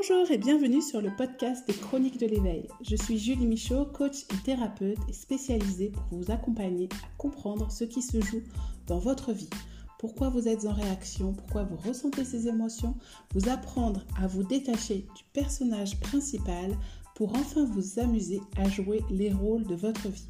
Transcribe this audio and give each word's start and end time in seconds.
Bonjour 0.00 0.30
et 0.30 0.38
bienvenue 0.38 0.80
sur 0.80 1.00
le 1.00 1.10
podcast 1.16 1.66
des 1.66 1.74
Chroniques 1.74 2.20
de 2.20 2.26
l'éveil. 2.26 2.68
Je 2.82 2.94
suis 2.94 3.18
Julie 3.18 3.48
Michaud, 3.48 3.84
coach 3.86 4.26
et 4.32 4.44
thérapeute 4.44 4.96
spécialisée 5.12 5.90
pour 5.90 6.20
vous 6.20 6.30
accompagner 6.30 6.88
à 7.02 7.08
comprendre 7.16 7.68
ce 7.72 7.82
qui 7.82 8.00
se 8.00 8.20
joue 8.20 8.44
dans 8.86 9.00
votre 9.00 9.32
vie. 9.32 9.50
Pourquoi 9.98 10.28
vous 10.28 10.46
êtes 10.46 10.66
en 10.66 10.72
réaction, 10.72 11.32
pourquoi 11.32 11.64
vous 11.64 11.76
ressentez 11.78 12.24
ces 12.24 12.46
émotions, 12.46 12.94
vous 13.34 13.48
apprendre 13.48 14.04
à 14.22 14.28
vous 14.28 14.44
détacher 14.44 15.04
du 15.16 15.24
personnage 15.32 15.98
principal 15.98 16.78
pour 17.16 17.34
enfin 17.34 17.64
vous 17.64 17.98
amuser 17.98 18.40
à 18.56 18.68
jouer 18.68 19.02
les 19.10 19.32
rôles 19.32 19.66
de 19.66 19.74
votre 19.74 20.08
vie. 20.08 20.28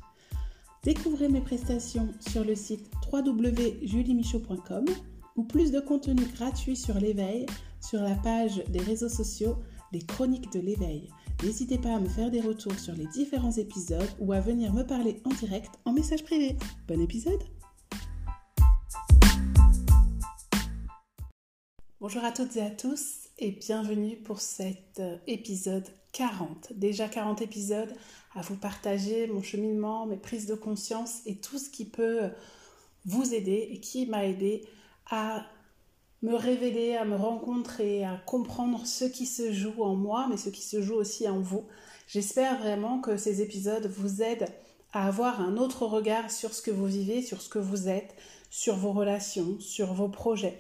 Découvrez 0.83 1.29
mes 1.29 1.43
prestations 1.43 2.09
sur 2.21 2.43
le 2.43 2.55
site 2.55 2.89
www.juliemichaud.com 3.13 4.87
ou 5.37 5.45
plus 5.45 5.73
de 5.73 5.81
contenu 5.81 6.23
gratuit 6.35 6.75
sur 6.75 6.99
l'éveil 6.99 7.45
sur 7.81 8.01
la 8.03 8.15
page 8.15 8.63
des 8.69 8.81
réseaux 8.81 9.09
sociaux 9.09 9.57
Les 9.93 10.03
Chroniques 10.03 10.53
de 10.53 10.61
l'éveil. 10.61 11.09
N'hésitez 11.43 11.79
pas 11.79 11.95
à 11.95 12.01
me 12.01 12.09
faire 12.09 12.31
des 12.31 12.41
retours 12.41 12.79
sur 12.79 12.95
les 12.95 13.07
différents 13.07 13.53
épisodes 13.53 14.11
ou 14.19 14.33
à 14.33 14.41
venir 14.41 14.73
me 14.73 14.83
parler 14.83 15.21
en 15.25 15.31
direct 15.31 15.71
en 15.85 15.93
message 15.93 16.25
privé. 16.25 16.57
Bon 16.87 17.01
épisode 17.01 17.43
Bonjour 22.01 22.25
à 22.25 22.33
toutes 22.33 22.57
et 22.57 22.63
à 22.63 22.71
tous 22.71 23.29
et 23.39 23.51
bienvenue 23.51 24.17
pour 24.17 24.41
cet 24.41 25.01
euh, 25.01 25.17
épisode 25.27 25.89
40. 26.13 26.73
Déjà 26.77 27.09
40 27.09 27.43
épisodes 27.43 27.93
à 28.35 28.43
vous 28.43 28.57
partager 28.57 29.27
mon 29.27 29.43
cheminement, 29.43 30.07
mes 30.07 30.17
prises 30.17 30.47
de 30.47 30.55
conscience 30.55 31.21
et 31.27 31.37
tout 31.37 31.59
ce 31.59 31.71
qui 31.71 31.85
peut 31.85 32.31
vous 33.05 33.35
aider 33.35 33.69
et 33.73 33.81
qui 33.81 34.07
m'a 34.07 34.27
aidé 34.27 34.65
à 35.11 35.45
me 36.23 36.35
révéler, 36.35 36.97
à 36.97 37.05
me 37.05 37.17
rencontrer, 37.17 38.05
à 38.05 38.21
comprendre 38.27 38.87
ce 38.87 39.05
qui 39.05 39.27
se 39.27 39.53
joue 39.53 39.83
en 39.83 39.95
moi, 39.95 40.27
mais 40.29 40.37
ce 40.37 40.51
qui 40.51 40.63
se 40.63 40.83
joue 40.83 40.95
aussi 40.95 41.29
en 41.29 41.41
vous. 41.41 41.65
J'espère 42.07 42.59
vraiment 42.59 43.01
que 43.01 43.17
ces 43.17 43.43
épisodes 43.43 43.87
vous 43.87 44.23
aident 44.23 44.49
à 44.93 45.07
avoir 45.07 45.41
un 45.41 45.57
autre 45.57 45.87
regard 45.87 46.31
sur 46.31 46.55
ce 46.55 46.63
que 46.63 46.71
vous 46.71 46.87
vivez, 46.87 47.23
sur 47.23 47.41
ce 47.41 47.49
que 47.49 47.59
vous 47.59 47.89
êtes, 47.89 48.15
sur 48.51 48.77
vos 48.77 48.93
relations, 48.93 49.59
sur 49.61 49.93
vos 49.93 50.09
projets. 50.09 50.59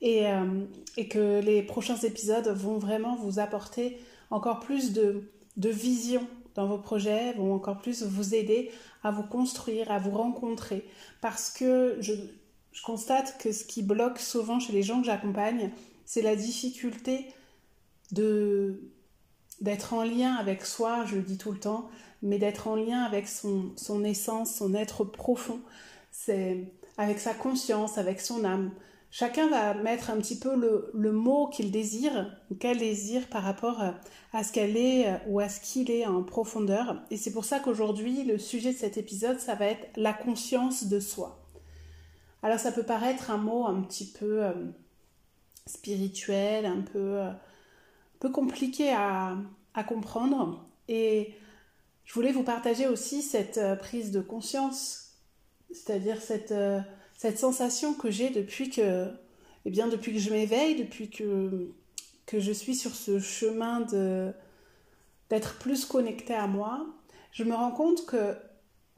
Et, 0.00 0.26
euh, 0.26 0.64
que 1.10 1.40
les 1.40 1.62
prochains 1.62 1.96
épisodes 1.96 2.48
vont 2.48 2.78
vraiment 2.78 3.16
vous 3.16 3.38
apporter 3.38 3.98
encore 4.30 4.60
plus 4.60 4.92
de 4.92 5.30
vision 5.56 6.26
dans 6.58 6.66
vos 6.66 6.78
projets, 6.78 7.34
vont 7.34 7.54
encore 7.54 7.78
plus 7.78 8.02
vous 8.02 8.34
aider 8.34 8.72
à 9.04 9.12
vous 9.12 9.22
construire, 9.22 9.92
à 9.92 10.00
vous 10.00 10.10
rencontrer. 10.10 10.84
Parce 11.20 11.50
que 11.50 11.96
je, 12.00 12.14
je 12.78 12.82
constate 12.84 13.38
que 13.38 13.50
ce 13.50 13.64
qui 13.64 13.82
bloque 13.82 14.20
souvent 14.20 14.60
chez 14.60 14.72
les 14.72 14.84
gens 14.84 15.00
que 15.00 15.06
j'accompagne, 15.06 15.72
c'est 16.04 16.22
la 16.22 16.36
difficulté 16.36 17.26
de 18.12 18.92
d'être 19.60 19.92
en 19.94 20.04
lien 20.04 20.34
avec 20.34 20.64
soi, 20.64 21.04
je 21.04 21.16
le 21.16 21.22
dis 21.22 21.36
tout 21.36 21.50
le 21.50 21.58
temps, 21.58 21.88
mais 22.22 22.38
d'être 22.38 22.68
en 22.68 22.76
lien 22.76 23.02
avec 23.02 23.26
son, 23.26 23.72
son 23.74 24.04
essence, 24.04 24.54
son 24.54 24.72
être 24.74 25.02
profond, 25.02 25.58
c'est 26.12 26.72
avec 26.96 27.18
sa 27.18 27.34
conscience, 27.34 27.98
avec 27.98 28.20
son 28.20 28.44
âme. 28.44 28.70
Chacun 29.10 29.48
va 29.48 29.74
mettre 29.74 30.10
un 30.10 30.18
petit 30.18 30.38
peu 30.38 30.54
le, 30.54 30.92
le 30.94 31.10
mot 31.10 31.48
qu'il 31.48 31.72
désire 31.72 32.38
ou 32.52 32.54
qu'elle 32.54 32.78
désire 32.78 33.28
par 33.28 33.42
rapport 33.42 33.82
à 34.32 34.44
ce 34.44 34.52
qu'elle 34.52 34.76
est 34.76 35.20
ou 35.26 35.40
à 35.40 35.48
ce 35.48 35.60
qu'il 35.60 35.90
est 35.90 36.06
en 36.06 36.22
profondeur. 36.22 37.02
Et 37.10 37.16
c'est 37.16 37.32
pour 37.32 37.44
ça 37.44 37.58
qu'aujourd'hui, 37.58 38.22
le 38.22 38.38
sujet 38.38 38.72
de 38.72 38.78
cet 38.78 38.96
épisode, 38.98 39.40
ça 39.40 39.56
va 39.56 39.66
être 39.66 39.88
la 39.96 40.12
conscience 40.12 40.84
de 40.84 41.00
soi. 41.00 41.47
Alors 42.42 42.58
ça 42.58 42.72
peut 42.72 42.84
paraître 42.84 43.30
un 43.30 43.36
mot 43.36 43.66
un 43.66 43.82
petit 43.82 44.06
peu 44.06 44.44
euh, 44.44 44.52
spirituel, 45.66 46.66
un 46.66 46.82
peu, 46.82 47.18
euh, 47.18 47.30
peu 48.20 48.30
compliqué 48.30 48.92
à, 48.92 49.36
comprendre. 49.86 50.66
Et 50.88 51.34
je 52.04 52.12
voulais 52.12 52.32
vous 52.32 52.42
partager 52.42 52.88
aussi 52.88 53.22
cette 53.22 53.58
euh, 53.58 53.76
prise 53.76 54.10
de 54.10 54.20
conscience, 54.20 55.12
c'est-à-dire 55.70 56.20
cette, 56.20 56.54
cette 57.16 57.38
sensation 57.38 57.94
que 57.94 58.10
j'ai 58.10 58.30
depuis 58.30 58.70
que, 58.70 59.08
eh 59.64 59.70
bien, 59.70 59.86
depuis 59.86 60.12
que 60.12 60.18
je 60.18 60.30
m'éveille, 60.30 60.74
depuis 60.74 61.10
que, 61.10 61.70
que 62.26 62.40
je 62.40 62.50
suis 62.50 62.74
sur 62.74 62.92
ce 62.94 63.20
chemin 63.20 63.82
d'être 65.30 65.58
plus 65.58 65.84
connectée 65.84 66.34
à 66.34 66.48
moi. 66.48 66.86
Je 67.30 67.44
me 67.44 67.54
rends 67.54 67.70
compte 67.70 68.04
que 68.06 68.34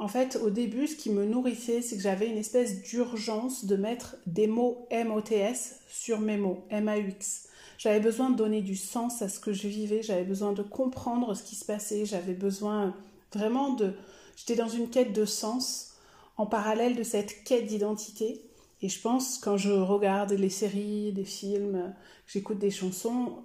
en 0.00 0.08
fait, 0.08 0.40
au 0.42 0.48
début, 0.48 0.86
ce 0.86 0.96
qui 0.96 1.10
me 1.10 1.26
nourrissait, 1.26 1.82
c'est 1.82 1.96
que 1.96 2.02
j'avais 2.02 2.26
une 2.26 2.38
espèce 2.38 2.80
d'urgence 2.80 3.66
de 3.66 3.76
mettre 3.76 4.16
des 4.26 4.46
mots 4.46 4.88
MOTS 4.90 5.76
sur 5.88 6.20
mes 6.20 6.38
mots, 6.38 6.64
MAUX. 6.70 7.48
J'avais 7.76 8.00
besoin 8.00 8.30
de 8.30 8.36
donner 8.36 8.62
du 8.62 8.76
sens 8.76 9.20
à 9.20 9.28
ce 9.28 9.38
que 9.38 9.52
je 9.52 9.68
vivais, 9.68 10.02
j'avais 10.02 10.24
besoin 10.24 10.54
de 10.54 10.62
comprendre 10.62 11.34
ce 11.34 11.42
qui 11.42 11.54
se 11.54 11.66
passait, 11.66 12.06
j'avais 12.06 12.32
besoin 12.32 12.94
vraiment 13.34 13.74
de... 13.74 13.92
J'étais 14.36 14.56
dans 14.56 14.70
une 14.70 14.88
quête 14.88 15.12
de 15.12 15.26
sens 15.26 15.92
en 16.38 16.46
parallèle 16.46 16.96
de 16.96 17.02
cette 17.02 17.44
quête 17.44 17.66
d'identité. 17.66 18.40
Et 18.80 18.88
je 18.88 18.98
pense, 19.02 19.36
quand 19.36 19.58
je 19.58 19.70
regarde 19.70 20.32
les 20.32 20.48
séries, 20.48 21.12
des 21.12 21.26
films, 21.26 21.94
j'écoute 22.26 22.58
des 22.58 22.70
chansons, 22.70 23.44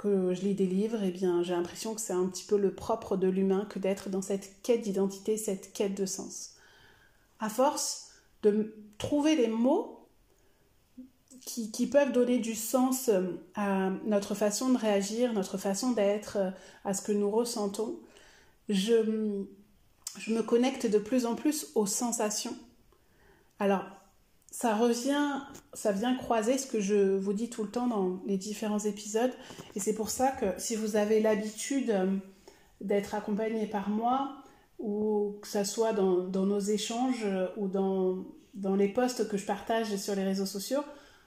que 0.00 0.32
je 0.32 0.40
lis 0.40 0.54
des 0.54 0.64
livres, 0.64 1.00
eh 1.02 1.10
bien, 1.10 1.42
j'ai 1.42 1.52
l'impression 1.52 1.94
que 1.94 2.00
c'est 2.00 2.14
un 2.14 2.24
petit 2.26 2.44
peu 2.44 2.56
le 2.56 2.74
propre 2.74 3.18
de 3.18 3.28
l'humain 3.28 3.66
que 3.66 3.78
d'être 3.78 4.08
dans 4.08 4.22
cette 4.22 4.62
quête 4.62 4.80
d'identité, 4.80 5.36
cette 5.36 5.74
quête 5.74 5.94
de 5.94 6.06
sens. 6.06 6.54
À 7.38 7.50
force 7.50 8.12
de 8.42 8.74
trouver 8.96 9.36
les 9.36 9.48
mots 9.48 10.08
qui, 11.44 11.70
qui, 11.70 11.86
peuvent 11.86 12.12
donner 12.12 12.38
du 12.38 12.54
sens 12.54 13.10
euh, 13.10 13.32
à 13.54 13.90
notre 14.06 14.34
façon 14.34 14.70
de 14.70 14.78
réagir, 14.78 15.34
notre 15.34 15.58
façon 15.58 15.90
d'être, 15.92 16.38
euh, 16.38 16.50
à 16.86 16.94
ce 16.94 17.02
que 17.02 17.12
nous 17.12 17.30
ressentons, 17.30 18.00
je, 18.70 19.44
je 20.16 20.32
me 20.32 20.42
connecte 20.42 20.86
de 20.86 20.98
plus 20.98 21.26
en 21.26 21.34
plus 21.34 21.72
aux 21.74 21.86
sensations. 21.86 22.56
Alors, 23.58 23.84
ça 24.50 24.74
revient, 24.74 25.40
ça 25.72 25.92
vient 25.92 26.16
croiser 26.16 26.58
ce 26.58 26.66
que 26.66 26.80
je 26.80 27.16
vous 27.16 27.32
dis 27.32 27.50
tout 27.50 27.62
le 27.62 27.70
temps 27.70 27.86
dans 27.86 28.20
les 28.26 28.36
différents 28.36 28.80
épisodes. 28.80 29.32
Et 29.76 29.80
c'est 29.80 29.94
pour 29.94 30.10
ça 30.10 30.32
que 30.32 30.46
si 30.58 30.74
vous 30.74 30.96
avez 30.96 31.20
l'habitude 31.20 31.90
euh, 31.90 32.16
d'être 32.80 33.14
accompagné 33.14 33.66
par 33.66 33.88
moi, 33.88 34.36
ou 34.78 35.38
que 35.42 35.48
ce 35.48 35.62
soit 35.62 35.92
dans, 35.92 36.46
nos 36.46 36.58
échanges 36.58 37.24
euh, 37.24 37.46
ou 37.56 37.68
dans, 37.68 38.24
dans 38.54 38.74
les 38.74 38.88
posts 38.88 39.28
que 39.28 39.36
je 39.36 39.46
partage 39.46 39.94
sur 39.96 40.14
les 40.14 40.24
réseaux 40.24 40.46
sociaux, 40.46 40.82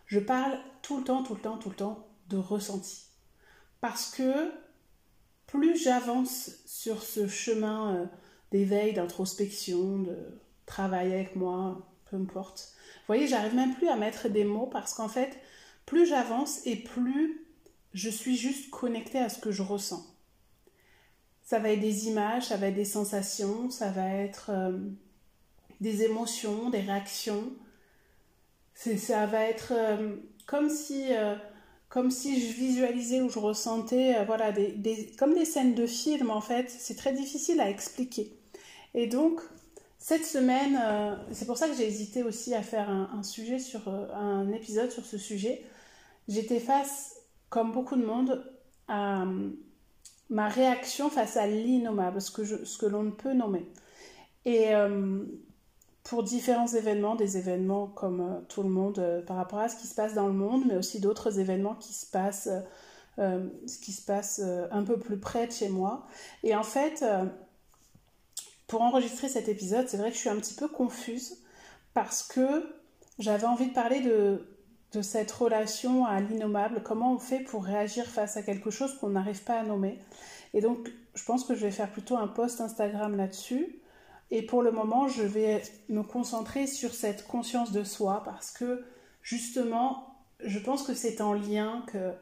je 0.08 0.20
parle 0.20 0.58
tout 0.82 0.98
le 0.98 1.04
temps, 1.04 1.24
tout 1.24 1.36
le 1.36 1.42
temps, 1.42 1.58
tout 1.58 1.70
le 1.70 1.76
temps 1.76 2.08
de 2.30 2.38
ressenti. 2.38 3.06
Parce 3.80 4.12
que 4.12 4.52
plus 5.48 5.82
j'avance 5.82 6.52
sur 6.66 7.04
ce 7.04 7.28
chemin 7.28 7.96
euh, 7.96 8.06
d'éveil, 8.52 8.94
d'introspection, 8.94 10.00
de 10.00 10.18
travail 10.66 11.14
avec 11.14 11.36
moi, 11.36 11.88
peu 12.10 12.18
importe, 12.18 12.73
vous 13.03 13.08
voyez, 13.08 13.28
j'arrive 13.28 13.53
même 13.53 13.75
plus 13.75 13.90
à 13.90 13.97
mettre 13.97 14.30
des 14.30 14.46
mots 14.46 14.66
parce 14.66 14.94
qu'en 14.94 15.09
fait, 15.09 15.38
plus 15.86 16.06
j'avance 16.06 16.66
et 16.66 16.78
plus 16.78 17.46
je 17.94 18.09
suis 18.09 18.38
juste 18.38 18.69
connectée 18.69 19.19
à 19.19 19.28
ce 19.28 19.40
que 19.40 19.52
je 19.52 19.62
ressens. 19.62 20.06
Ça 21.44 21.59
va 21.59 21.72
être 21.72 21.81
des 21.81 22.08
images, 22.08 22.47
ça 22.47 22.56
va 22.56 22.68
être 22.68 22.75
des 22.75 22.86
sensations, 22.86 23.69
ça 23.69 23.92
va 23.92 24.08
être 24.09 24.52
euh, 24.52 24.80
des 25.81 26.03
émotions, 26.03 26.69
des 26.69 26.80
réactions. 26.80 27.52
Ça 28.75 29.25
va 29.25 29.44
être 29.44 29.74
euh, 29.75 30.16
comme 30.46 30.69
si 30.69 31.08
euh, 31.12 31.36
comme 31.90 32.09
si 32.09 32.40
je 32.42 32.53
visualisais 32.53 33.22
ou 33.22 33.30
je 33.30 33.38
ressentais 33.38 34.25
voilà 34.25 34.52
comme 35.18 35.36
des 35.36 35.46
scènes 35.46 35.75
de 35.75 35.86
film 35.86 36.31
en 36.31 36.42
fait 36.42 36.72
c'est 36.72 36.96
très 36.96 37.13
difficile 37.13 37.62
à 37.62 37.69
expliquer 37.69 38.36
et 38.96 39.06
donc 39.06 39.42
cette 40.03 40.25
semaine, 40.25 40.78
euh, 40.84 41.16
c'est 41.31 41.46
pour 41.46 41.58
ça 41.58 41.69
que 41.69 41.75
j'ai 41.75 41.88
hésité 41.88 42.24
aussi 42.24 42.53
à 42.53 42.62
faire 42.62 42.90
un, 42.90 43.24
sujet 43.24 43.58
sur 43.58 43.88
euh, 43.88 44.14
un 44.14 44.52
épisode 44.52 44.91
sur 44.91 45.06
ce 45.06 45.18
sujet. 45.18 45.64
J'étais 46.28 46.59
face, 46.59 47.16
comme 47.50 47.72
beaucoup 47.72 47.95
de 47.95 48.06
monde, 48.06 48.44
à 48.89 49.22
euh, 49.22 49.50
ma 50.30 50.50
réaction 50.50 51.10
face 51.10 51.38
à 51.38 51.48
l'innommable, 51.48 52.19
ce 52.22 52.31
que, 52.31 52.86
l'on 52.86 53.04
ne 53.04 53.12
peut 53.12 53.31
nommer. 53.31 53.66
Et 54.44 54.72
pour 56.04 56.24
différents 56.24 56.68
événements, 56.68 57.16
des 57.16 57.38
événements 57.38 57.88
comme 57.88 58.44
tout 58.50 58.62
le 58.62 58.69
monde 58.69 59.24
par 59.25 59.38
rapport 59.38 59.60
à 59.60 59.69
ce 59.69 59.78
qui 59.78 59.88
se 59.88 59.95
passe 59.95 60.13
dans 60.13 60.28
le 60.28 60.33
monde, 60.33 60.63
mais 60.68 60.75
aussi 60.75 61.00
d'autres 61.00 61.39
événements 61.39 61.75
qui 61.75 61.94
se 61.94 62.06
passent, 62.06 62.50
qui 63.18 63.94
se 63.94 64.01
passe 64.06 64.42
un 64.69 64.83
peu 64.83 65.00
plus 65.00 65.18
près 65.18 65.48
de 65.48 65.54
chez 65.54 65.69
moi. 65.69 66.06
Et 66.44 66.56
en 66.57 66.63
fait, 66.63 67.06
pour 68.68 68.81
enregistrer 68.81 69.30
cet 69.30 69.48
épisode, 69.50 69.88
c'est 69.88 69.98
vrai 69.98 70.10
que 70.10 70.15
je 70.15 70.21
suis 70.21 70.30
un 70.30 70.38
petit 70.38 70.56
peu 70.56 70.68
confuse 70.68 71.38
parce 71.94 72.24
que 72.24 72.68
j'avais 73.19 73.45
envie 73.45 73.68
de 73.68 73.74
parler 73.74 74.01
de, 74.01 74.48
cette 75.01 75.31
relation 75.31 76.06
à 76.06 76.21
l'innommable, 76.21 76.83
comment 76.83 77.13
on 77.13 77.18
fait 77.18 77.39
pour 77.39 77.65
réagir 77.65 78.06
face 78.06 78.38
à 78.38 78.44
quelque 78.44 78.69
chose 78.69 78.95
qu'on 79.00 79.10
n'arrive 79.10 79.44
pas 79.44 79.60
à 79.60 79.63
nommer? 79.63 80.00
Et 80.54 80.62
donc, 80.62 80.92
je 81.15 81.24
pense 81.24 81.45
que 81.45 81.56
je 81.56 81.62
vais 81.62 81.71
faire 81.71 81.92
plutôt 81.92 82.15
un 82.15 82.27
post 82.27 82.62
Instagram 82.62 83.15
là-dessus. 83.15 83.80
Et 84.30 84.44
pour 84.44 84.62
le 84.62 84.71
moment, 84.71 85.07
je 85.07 85.24
vais 85.24 85.63
me 85.89 86.04
concentrer 86.04 86.68
sur 86.68 86.94
cette 86.94 87.25
conscience 87.25 87.71
de 87.71 87.83
soi 87.83 88.21
parce 88.24 88.51
que 88.51 88.83
justement, 89.24 90.16
je 90.39 90.59
pense 90.59 90.83
que 90.83 90.94
c'est 90.94 91.21
en 91.21 91.33
lien 91.33 91.83
que 91.88 92.13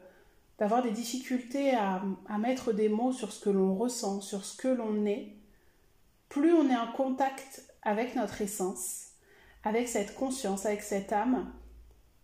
d'avoir 0.58 0.82
des 0.82 0.92
difficultés 0.92 1.74
à, 1.74 2.02
à, 2.26 2.38
mettre 2.38 2.72
des 2.72 2.88
mots 2.88 3.12
sur 3.12 3.32
ce 3.32 3.44
que 3.44 3.50
l'on 3.50 3.74
ressent, 3.74 4.20
sur 4.20 4.44
ce 4.44 4.56
que 4.56 4.68
l'on 4.68 5.04
est, 5.04 5.36
plus 6.32 6.54
on 6.54 6.70
est 6.70 6.76
en 6.76 6.90
contact 6.90 7.62
avec 7.82 8.16
notre 8.16 8.40
essence, 8.40 9.08
avec 9.64 9.86
cette 9.86 10.14
conscience, 10.14 10.64
avec 10.64 10.80
cette 10.80 11.12
âme, 11.12 11.52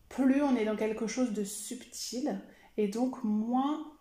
plus 0.09 0.43
on 0.43 0.57
est 0.57 0.65
dans 0.65 0.77
quelque 0.77 1.07
chose 1.07 1.33
de 1.35 1.45
subtil 1.45 2.41
et 2.79 2.89
donc 2.89 3.23
moins 3.23 3.93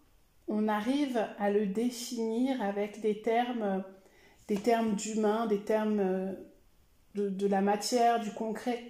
on 0.47 0.69
arrive 0.69 1.27
à 1.39 1.49
le 1.51 1.65
définir 1.65 2.61
avec 2.61 3.01
des 3.01 3.21
termes, 3.21 3.83
des 4.47 4.55
termes 4.55 4.95
d'humain, 4.95 5.45
des 5.45 5.59
termes 5.59 5.97
de, 7.15 7.29
de, 7.29 7.47
la 7.47 7.59
matière, 7.59 8.21
du 8.21 8.31
concret. 8.31 8.81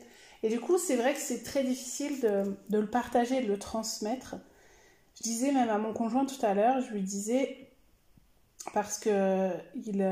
Et 0.44 0.50
du 0.50 0.60
coup, 0.60 0.78
c'est 0.78 0.98
vrai 0.98 1.16
que 1.16 1.19
c'est 1.19 1.42
très 1.42 1.64
difficile 1.64 2.22
de, 2.22 2.56
de, 2.69 2.78
le 2.78 2.88
partager, 2.88 3.42
de 3.42 3.48
le 3.48 3.58
transmettre. 3.58 4.36
Je 5.18 5.24
disais 5.24 5.52
même 5.52 5.69
à 5.69 5.80
mon 5.80 5.94
conjoint 5.94 6.28
tout 6.28 6.46
à 6.46 6.54
l'heure, 6.54 6.80
je 6.80 6.94
lui 6.94 7.02
disais, 7.02 7.72
parce 8.72 9.00
que 9.00 9.50
il, 9.74 10.04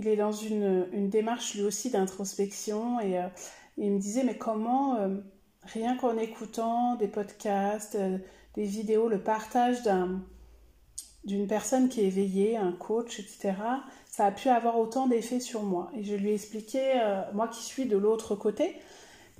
il 0.00 0.08
est 0.08 0.16
dans 0.16 0.32
une, 0.32 1.10
démarche 1.10 1.54
lui 1.54 1.62
aussi 1.62 1.90
d'introspection 1.90 3.00
et 3.00 3.18
euh, 3.18 3.26
il 3.76 3.92
me 3.92 3.98
disait, 3.98 4.24
mais 4.24 4.38
comment, 4.38 4.96
euh, 4.96 5.18
rien 5.62 5.94
qu'en 5.96 6.16
écoutant 6.16 6.96
des 6.96 7.06
podcasts, 7.06 7.96
euh, 7.96 8.16
des 8.54 8.64
vidéos, 8.64 9.08
le 9.08 9.22
partage 9.22 9.82
d'un 9.82 10.22
d'une 11.26 11.46
personne 11.46 11.90
qui 11.90 12.00
est 12.00 12.06
éveillée, 12.06 12.56
un 12.56 12.72
coach, 12.72 13.20
etc., 13.20 13.52
ça 14.06 14.24
a 14.24 14.32
pu 14.32 14.48
avoir 14.48 14.78
autant 14.78 15.06
d'effet 15.06 15.38
sur 15.38 15.62
moi. 15.62 15.90
Et 15.94 16.02
je 16.02 16.14
lui 16.14 16.30
ai 16.30 16.34
expliqué, 16.34 16.98
moi 17.34 17.46
qui 17.46 17.62
suis 17.62 17.84
de 17.84 17.98
l'autre 17.98 18.34
côté, 18.34 18.74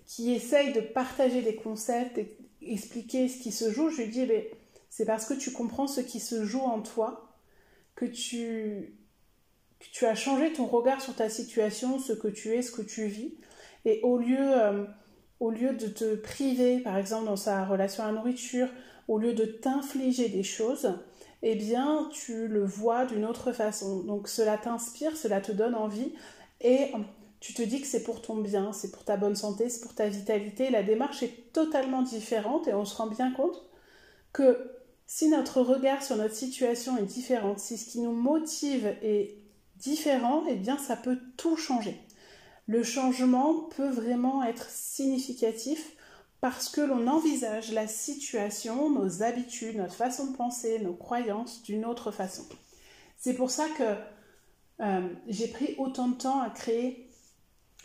qui 0.04 0.34
essaye 0.34 0.74
de 0.74 0.80
partager 0.82 1.40
des 1.40 1.56
concepts, 1.56 2.18
et 2.18 2.36
expliquer 2.60 3.28
ce 3.28 3.42
qui 3.42 3.50
se 3.50 3.70
joue, 3.70 3.88
je 3.88 4.02
lui 4.02 4.02
ai 4.02 4.08
dit, 4.08 4.28
c'est 4.90 5.06
parce 5.06 5.24
que 5.24 5.32
tu 5.32 5.52
comprends 5.52 5.86
ce 5.86 6.02
qui 6.02 6.20
se 6.20 6.44
joue 6.44 6.60
en 6.60 6.82
toi 6.82 7.30
que 7.94 8.04
tu, 8.04 8.99
tu 9.92 10.06
as 10.06 10.14
changé 10.14 10.52
ton 10.52 10.66
regard 10.66 11.00
sur 11.00 11.14
ta 11.14 11.28
situation, 11.28 11.98
ce 11.98 12.12
que 12.12 12.28
tu 12.28 12.54
es, 12.54 12.62
ce 12.62 12.70
que 12.70 12.82
tu 12.82 13.06
vis. 13.06 13.34
Et 13.84 14.00
au 14.02 14.18
lieu, 14.18 14.38
euh, 14.38 14.84
au 15.40 15.50
lieu 15.50 15.72
de 15.72 15.86
te 15.86 16.14
priver, 16.14 16.80
par 16.80 16.96
exemple, 16.96 17.26
dans 17.26 17.36
sa 17.36 17.64
relation 17.64 18.04
à 18.04 18.08
la 18.08 18.12
nourriture, 18.12 18.68
au 19.08 19.18
lieu 19.18 19.32
de 19.32 19.44
t'infliger 19.44 20.28
des 20.28 20.42
choses, 20.42 20.94
eh 21.42 21.54
bien, 21.54 22.08
tu 22.12 22.46
le 22.46 22.64
vois 22.64 23.06
d'une 23.06 23.24
autre 23.24 23.52
façon. 23.52 24.02
Donc, 24.02 24.28
cela 24.28 24.58
t'inspire, 24.58 25.16
cela 25.16 25.40
te 25.40 25.52
donne 25.52 25.74
envie 25.74 26.12
et 26.60 26.92
tu 27.40 27.54
te 27.54 27.62
dis 27.62 27.80
que 27.80 27.86
c'est 27.86 28.02
pour 28.02 28.20
ton 28.20 28.36
bien, 28.36 28.72
c'est 28.74 28.90
pour 28.90 29.04
ta 29.04 29.16
bonne 29.16 29.34
santé, 29.34 29.70
c'est 29.70 29.80
pour 29.80 29.94
ta 29.94 30.08
vitalité. 30.08 30.68
La 30.68 30.82
démarche 30.82 31.22
est 31.22 31.52
totalement 31.52 32.02
différente 32.02 32.68
et 32.68 32.74
on 32.74 32.84
se 32.84 32.94
rend 32.94 33.06
bien 33.06 33.32
compte 33.32 33.62
que 34.32 34.58
si 35.06 35.28
notre 35.28 35.62
regard 35.62 36.02
sur 36.02 36.16
notre 36.16 36.34
situation 36.34 36.98
est 36.98 37.04
différent, 37.06 37.56
si 37.56 37.78
ce 37.78 37.90
qui 37.90 38.00
nous 38.00 38.12
motive 38.12 38.94
est 39.02 39.38
différent, 39.80 40.44
eh 40.48 40.54
bien, 40.54 40.78
ça 40.78 40.96
peut 40.96 41.18
tout 41.36 41.56
changer. 41.56 41.98
Le 42.66 42.82
changement 42.84 43.68
peut 43.76 43.90
vraiment 43.90 44.44
être 44.44 44.70
significatif 44.70 45.96
parce 46.40 46.68
que 46.68 46.80
l'on 46.80 47.06
envisage 47.06 47.72
la 47.72 47.86
situation, 47.86 48.90
nos 48.90 49.22
habitudes, 49.22 49.76
notre 49.76 49.94
façon 49.94 50.30
de 50.30 50.36
penser, 50.36 50.78
nos 50.78 50.94
croyances 50.94 51.62
d'une 51.62 51.84
autre 51.84 52.12
façon. 52.12 52.44
C'est 53.16 53.34
pour 53.34 53.50
ça 53.50 53.66
que 53.76 53.96
euh, 54.82 55.08
j'ai 55.26 55.48
pris 55.48 55.74
autant 55.78 56.08
de 56.08 56.14
temps 56.14 56.40
à 56.40 56.48
créer 56.48 57.10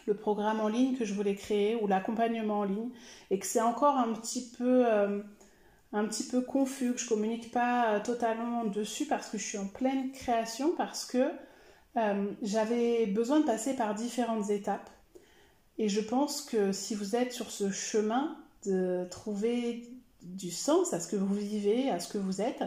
le 0.06 0.16
programme 0.16 0.60
en 0.60 0.68
ligne 0.68 0.96
que 0.96 1.04
je 1.04 1.14
voulais 1.14 1.36
créer 1.36 1.76
ou 1.76 1.88
l'accompagnement 1.88 2.60
en 2.60 2.64
ligne 2.64 2.92
et 3.32 3.40
que 3.40 3.46
c'est 3.46 3.62
encore 3.62 3.98
un 3.98 4.14
petit 4.14 4.52
peu 4.58 4.86
euh, 4.86 5.22
un 5.92 6.06
petit 6.06 6.24
peu 6.24 6.42
confus 6.42 6.94
que 6.94 7.00
je 7.00 7.08
communique 7.08 7.52
pas 7.52 8.00
totalement 8.02 8.66
dessus 8.66 9.06
parce 9.06 9.30
que 9.30 9.38
je 9.38 9.44
suis 9.44 9.58
en 9.58 9.68
pleine 9.68 10.12
création 10.12 10.76
parce 10.76 11.06
que 11.06 11.32
euh, 11.98 12.32
j'avais 12.42 13.06
besoin 13.06 13.40
de 13.40 13.46
passer 13.46 13.76
par 13.76 13.96
différentes 13.96 14.50
étapes 14.50 14.90
et 15.78 15.90
je 15.90 16.02
pense 16.02 16.42
que 16.42 16.72
si 16.72 16.96
vous 16.96 17.16
êtes 17.16 17.34
sur 17.34 17.52
ce 17.52 17.70
chemin 17.72 18.38
de 18.66 19.06
trouver 19.12 19.90
du 20.22 20.52
sens 20.52 20.94
à 20.94 21.00
ce 21.00 21.08
que 21.08 21.16
vous 21.16 21.34
vivez, 21.34 21.90
à 21.90 22.00
ce 22.00 22.12
que 22.12 22.18
vous 22.18 22.42
êtes, 22.42 22.64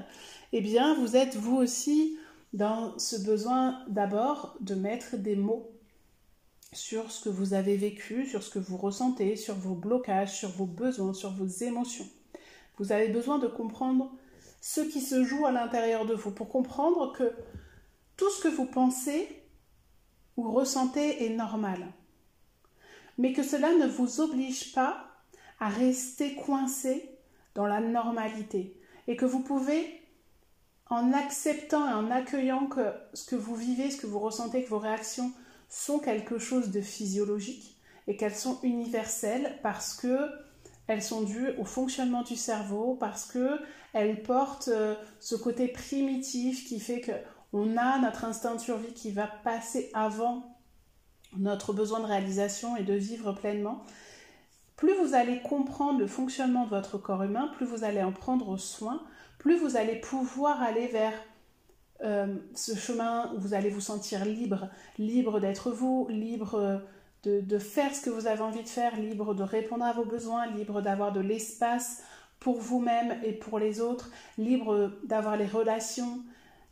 eh 0.52 0.60
bien, 0.60 0.94
vous 0.94 1.16
êtes 1.16 1.36
vous 1.36 1.56
aussi 1.56 2.16
dans 2.52 2.98
ce 2.98 3.16
besoin 3.16 3.82
d'abord 3.88 4.56
de 4.60 4.75
mettre 4.75 5.16
des 5.16 5.36
mots 5.36 5.70
sur 6.72 7.10
ce 7.10 7.24
que 7.24 7.28
vous 7.28 7.54
avez 7.54 7.76
vécu, 7.76 8.26
sur 8.26 8.42
ce 8.42 8.50
que 8.50 8.58
vous 8.58 8.76
ressentez, 8.76 9.36
sur 9.36 9.54
vos 9.54 9.74
blocages, 9.74 10.36
sur 10.36 10.50
vos 10.50 10.66
besoins, 10.66 11.14
sur 11.14 11.31
vos 11.31 11.46
émotions. 11.46 12.06
Vous 12.78 12.92
avez 12.92 13.08
besoin 13.08 13.38
de 13.38 13.48
comprendre 13.48 14.12
ce 14.60 14.81
qui 14.81 15.00
se 15.00 15.24
joue 15.24 15.46
à 15.46 15.52
l'intérieur 15.52 16.04
de 16.04 16.14
vous 16.14 16.31
pour 16.31 16.48
comprendre 16.48 17.12
que 17.12 17.32
tout 18.19 18.29
ce 18.31 18.43
que 18.43 18.49
vous 18.49 18.67
pensez 18.67 19.26
ou 20.37 20.50
ressentez 20.53 21.25
est 21.25 21.31
normal. 21.31 21.87
Mais 23.17 23.32
que 23.32 23.43
cela 23.43 23.73
ne 23.75 23.87
vous 23.87 24.20
oblige 24.20 24.75
pas 24.75 25.09
à 25.59 25.69
rester 25.69 26.35
coincé 26.35 27.19
dans 27.55 27.67
la 27.67 27.81
normalité 27.81 28.79
et 29.06 29.17
que 29.17 29.25
vous 29.25 29.41
pouvez, 29.41 30.03
en 30.91 31.12
acceptant 31.12 31.88
et 31.88 31.94
en 31.94 32.11
accueillant 32.11 32.67
que 32.67 32.93
ce 33.15 33.25
que 33.25 33.37
vous 33.37 33.56
vivez, 33.56 33.91
ce 33.91 33.97
que 33.97 34.06
vous 34.06 34.20
ressentez, 34.20 34.65
que 34.65 34.69
vos 34.69 34.79
réactions 34.79 35.32
sont 35.69 35.99
quelque 35.99 36.38
chose 36.38 36.70
de 36.70 36.81
physiologique 36.81 37.81
et 38.06 38.17
qu'elles 38.17 38.35
sont 38.35 38.61
universelles 38.62 39.59
parce 39.62 39.94
que 39.94 40.29
elles 40.88 41.03
sont 41.03 41.23
dues 41.23 41.50
au 41.59 41.65
fonctionnement 41.65 42.23
du 42.23 42.35
cerveau, 42.35 42.97
parce 42.99 43.26
que 43.26 43.61
elles 43.93 44.23
portent 44.23 44.69
euh, 44.69 44.94
ce 45.20 45.37
côté 45.37 45.69
primitif 45.69 46.67
qui 46.67 46.81
fait 46.81 47.00
que 47.00 47.12
on 47.52 47.76
a 47.76 47.98
notre 47.98 48.24
instinct 48.24 48.54
de 48.54 48.60
survie 48.60 48.92
qui 48.92 49.10
va 49.10 49.26
passer 49.26 49.90
avant 49.94 50.56
notre 51.36 51.72
besoin 51.72 52.00
de 52.00 52.06
réalisation 52.06 52.76
et 52.76 52.82
de 52.82 52.94
vivre 52.94 53.32
pleinement. 53.32 53.82
Plus 54.76 54.94
vous 54.94 55.14
allez 55.14 55.40
comprendre 55.40 55.98
le 55.98 56.06
fonctionnement 56.06 56.64
de 56.64 56.70
votre 56.70 56.98
corps 56.98 57.22
humain, 57.22 57.50
plus 57.56 57.66
vous 57.66 57.84
allez 57.84 58.02
en 58.02 58.12
prendre 58.12 58.56
soin, 58.56 59.02
plus 59.38 59.56
vous 59.56 59.76
allez 59.76 59.96
pouvoir 59.96 60.62
aller 60.62 60.86
vers 60.86 61.12
euh, 62.04 62.36
ce 62.54 62.76
chemin 62.76 63.32
où 63.34 63.40
vous 63.40 63.54
allez 63.54 63.70
vous 63.70 63.80
sentir 63.80 64.24
libre, 64.24 64.68
libre 64.98 65.40
d'être 65.40 65.70
vous, 65.72 66.06
libre 66.10 66.80
de, 67.24 67.58
faire 67.58 67.94
ce 67.94 68.00
que 68.00 68.10
vous 68.10 68.26
avez 68.26 68.40
envie 68.40 68.62
de 68.62 68.68
faire, 68.68 68.96
libre 68.96 69.34
de 69.34 69.42
répondre 69.42 69.84
à 69.84 69.92
vos 69.92 70.04
besoins, 70.04 70.46
libre 70.46 70.80
d'avoir 70.80 71.12
de 71.12 71.20
l'espace 71.20 72.02
pour 72.40 72.60
vous-même 72.60 73.18
et 73.24 73.32
pour 73.32 73.58
les 73.58 73.80
autres, 73.80 74.10
libre 74.38 74.93
d'avoir 75.05 75.36
les 75.36 75.46
relations 75.46 76.22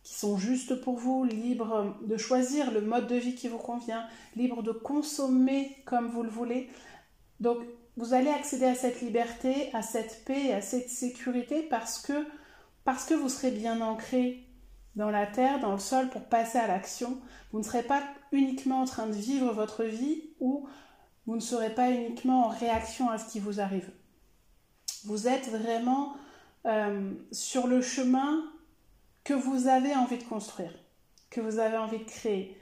qui 0.06 0.14
sont 0.14 0.38
justes 0.38 0.76
pour 0.76 0.94
vous, 0.94 1.24
libre 1.24 1.96
de 2.02 2.16
choisir 2.16 2.70
le 2.70 2.80
mode 2.80 3.08
de 3.08 3.16
vie 3.16 3.34
qui 3.34 3.48
vous 3.48 3.58
convient, 3.58 4.06
libre 4.36 4.62
de 4.62 4.70
consommer 4.70 5.76
comme 5.84 6.06
vous 6.06 6.22
le 6.22 6.28
voulez. 6.28 6.70
Donc 7.40 7.58
vous 7.96 8.14
allez 8.14 8.30
accéder 8.30 8.66
à 8.66 8.76
cette 8.76 9.00
liberté, 9.00 9.68
à 9.72 9.82
cette 9.82 10.24
paix, 10.24 10.52
à 10.52 10.60
cette 10.60 10.90
sécurité 10.90 11.64
parce 11.64 11.98
que, 11.98 12.24
parce 12.84 13.04
que 13.04 13.14
vous 13.14 13.28
serez 13.28 13.50
bien 13.50 13.80
ancré 13.80 14.44
dans 14.94 15.10
la 15.10 15.26
terre, 15.26 15.58
dans 15.58 15.72
le 15.72 15.80
sol 15.80 16.08
pour 16.08 16.22
passer 16.22 16.58
à 16.58 16.68
l'action. 16.68 17.20
Vous 17.50 17.58
ne 17.58 17.64
serez 17.64 17.82
pas 17.82 18.04
uniquement 18.30 18.82
en 18.82 18.84
train 18.84 19.08
de 19.08 19.12
vivre 19.12 19.52
votre 19.52 19.82
vie 19.82 20.22
ou 20.38 20.68
vous 21.26 21.34
ne 21.34 21.40
serez 21.40 21.74
pas 21.74 21.90
uniquement 21.90 22.46
en 22.46 22.48
réaction 22.50 23.10
à 23.10 23.18
ce 23.18 23.28
qui 23.32 23.40
vous 23.40 23.58
arrive. 23.58 23.90
Vous 25.04 25.26
êtes 25.26 25.48
vraiment 25.48 26.14
euh, 26.64 27.10
sur 27.32 27.66
le 27.66 27.82
chemin 27.82 28.44
que 29.26 29.34
vous 29.34 29.66
avez 29.66 29.92
envie 29.92 30.18
de 30.18 30.22
construire, 30.22 30.72
que 31.30 31.40
vous 31.40 31.58
avez 31.58 31.76
envie 31.76 31.98
de 31.98 32.04
créer. 32.04 32.56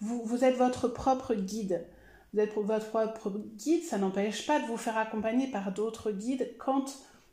Vous, 0.00 0.44
êtes 0.44 0.56
votre 0.56 0.88
propre 0.88 1.34
guide 1.34 1.86
vous 2.32 2.40
êtes 2.40 2.54
votre 2.54 2.90
propre 2.90 3.30
guide, 3.30 3.82
ça 3.82 3.96
n'empêche 3.96 4.46
pas 4.46 4.60
de 4.60 4.66
vous 4.66 4.76
faire 4.76 4.98
accompagner 4.98 5.46
par 5.46 5.72
d'autres 5.72 6.10
guides 6.10 6.54
quand 6.58 6.84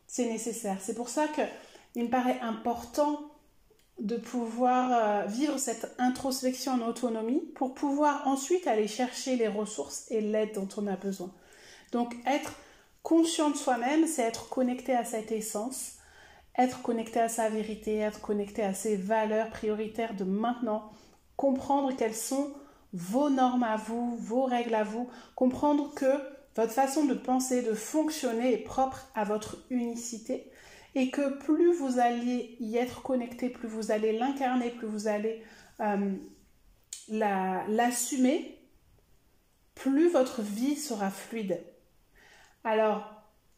c'est 0.07 0.27
nécessaire. 0.27 0.77
C'est 0.79 0.93
pour 0.93 1.09
ça 1.09 1.27
qu'il 1.27 2.05
me 2.05 2.09
paraît 2.09 2.39
important 2.39 3.19
de 3.99 4.15
pouvoir 4.15 4.91
euh, 4.93 5.25
vivre 5.25 5.57
cette 5.57 5.93
introspection 5.97 6.73
en 6.73 6.87
autonomie 6.87 7.41
pour 7.55 7.73
pouvoir 7.73 8.25
ensuite 8.27 8.65
aller 8.65 8.87
chercher 8.87 9.35
les 9.35 9.49
ressources 9.49 10.05
et 10.09 10.21
l'aide 10.21 10.53
dont 10.53 10.69
on 10.77 10.87
a 10.87 10.95
besoin. 10.95 11.31
Donc 11.91 12.15
être 12.25 12.53
conscient 13.01 13.49
de 13.49 13.57
soi-même, 13.57 14.07
c'est 14.07 14.23
être 14.23 14.47
connecté 14.47 14.95
à 14.95 15.03
cette 15.03 15.33
essence, 15.33 15.97
être 16.57 16.81
connecté 16.81 17.19
à 17.19 17.29
sa 17.29 17.50
vérité, 17.50 17.98
être 17.98 18.22
connecté 18.22 18.63
à 18.63 18.74
ses 18.74 18.95
valeurs 18.95 19.50
prioritaires 19.50 20.15
de 20.15 20.24
maintenant, 20.24 20.91
comprendre 21.36 21.95
quelles 21.95 22.15
sont 22.15 22.53
vos 22.93 23.29
normes 23.29 23.63
à 23.63 23.75
vous, 23.75 24.15
vos 24.17 24.43
règles 24.43 24.75
à 24.75 24.83
vous, 24.83 25.10
comprendre 25.36 25.93
que 25.95 26.05
votre 26.55 26.72
façon 26.72 27.05
de 27.05 27.15
penser, 27.15 27.63
de 27.63 27.74
fonctionner 27.74 28.53
est 28.53 28.63
propre 28.63 29.10
à 29.15 29.24
votre 29.24 29.57
unicité. 29.69 30.51
Et 30.95 31.10
que 31.10 31.39
plus 31.39 31.74
vous 31.74 31.98
allez 31.98 32.55
y 32.60 32.77
être 32.77 33.01
connecté, 33.01 33.50
plus 33.50 33.67
vous 33.67 33.91
allez 33.91 34.15
l'incarner, 34.15 34.69
plus 34.69 34.86
vous 34.86 35.07
allez 35.07 35.41
euh, 35.79 36.13
l'assumer, 37.10 38.60
plus 39.74 40.10
votre 40.10 40.43
vie 40.43 40.75
sera 40.75 41.10
fluide. 41.10 41.60
Alors, 42.63 43.12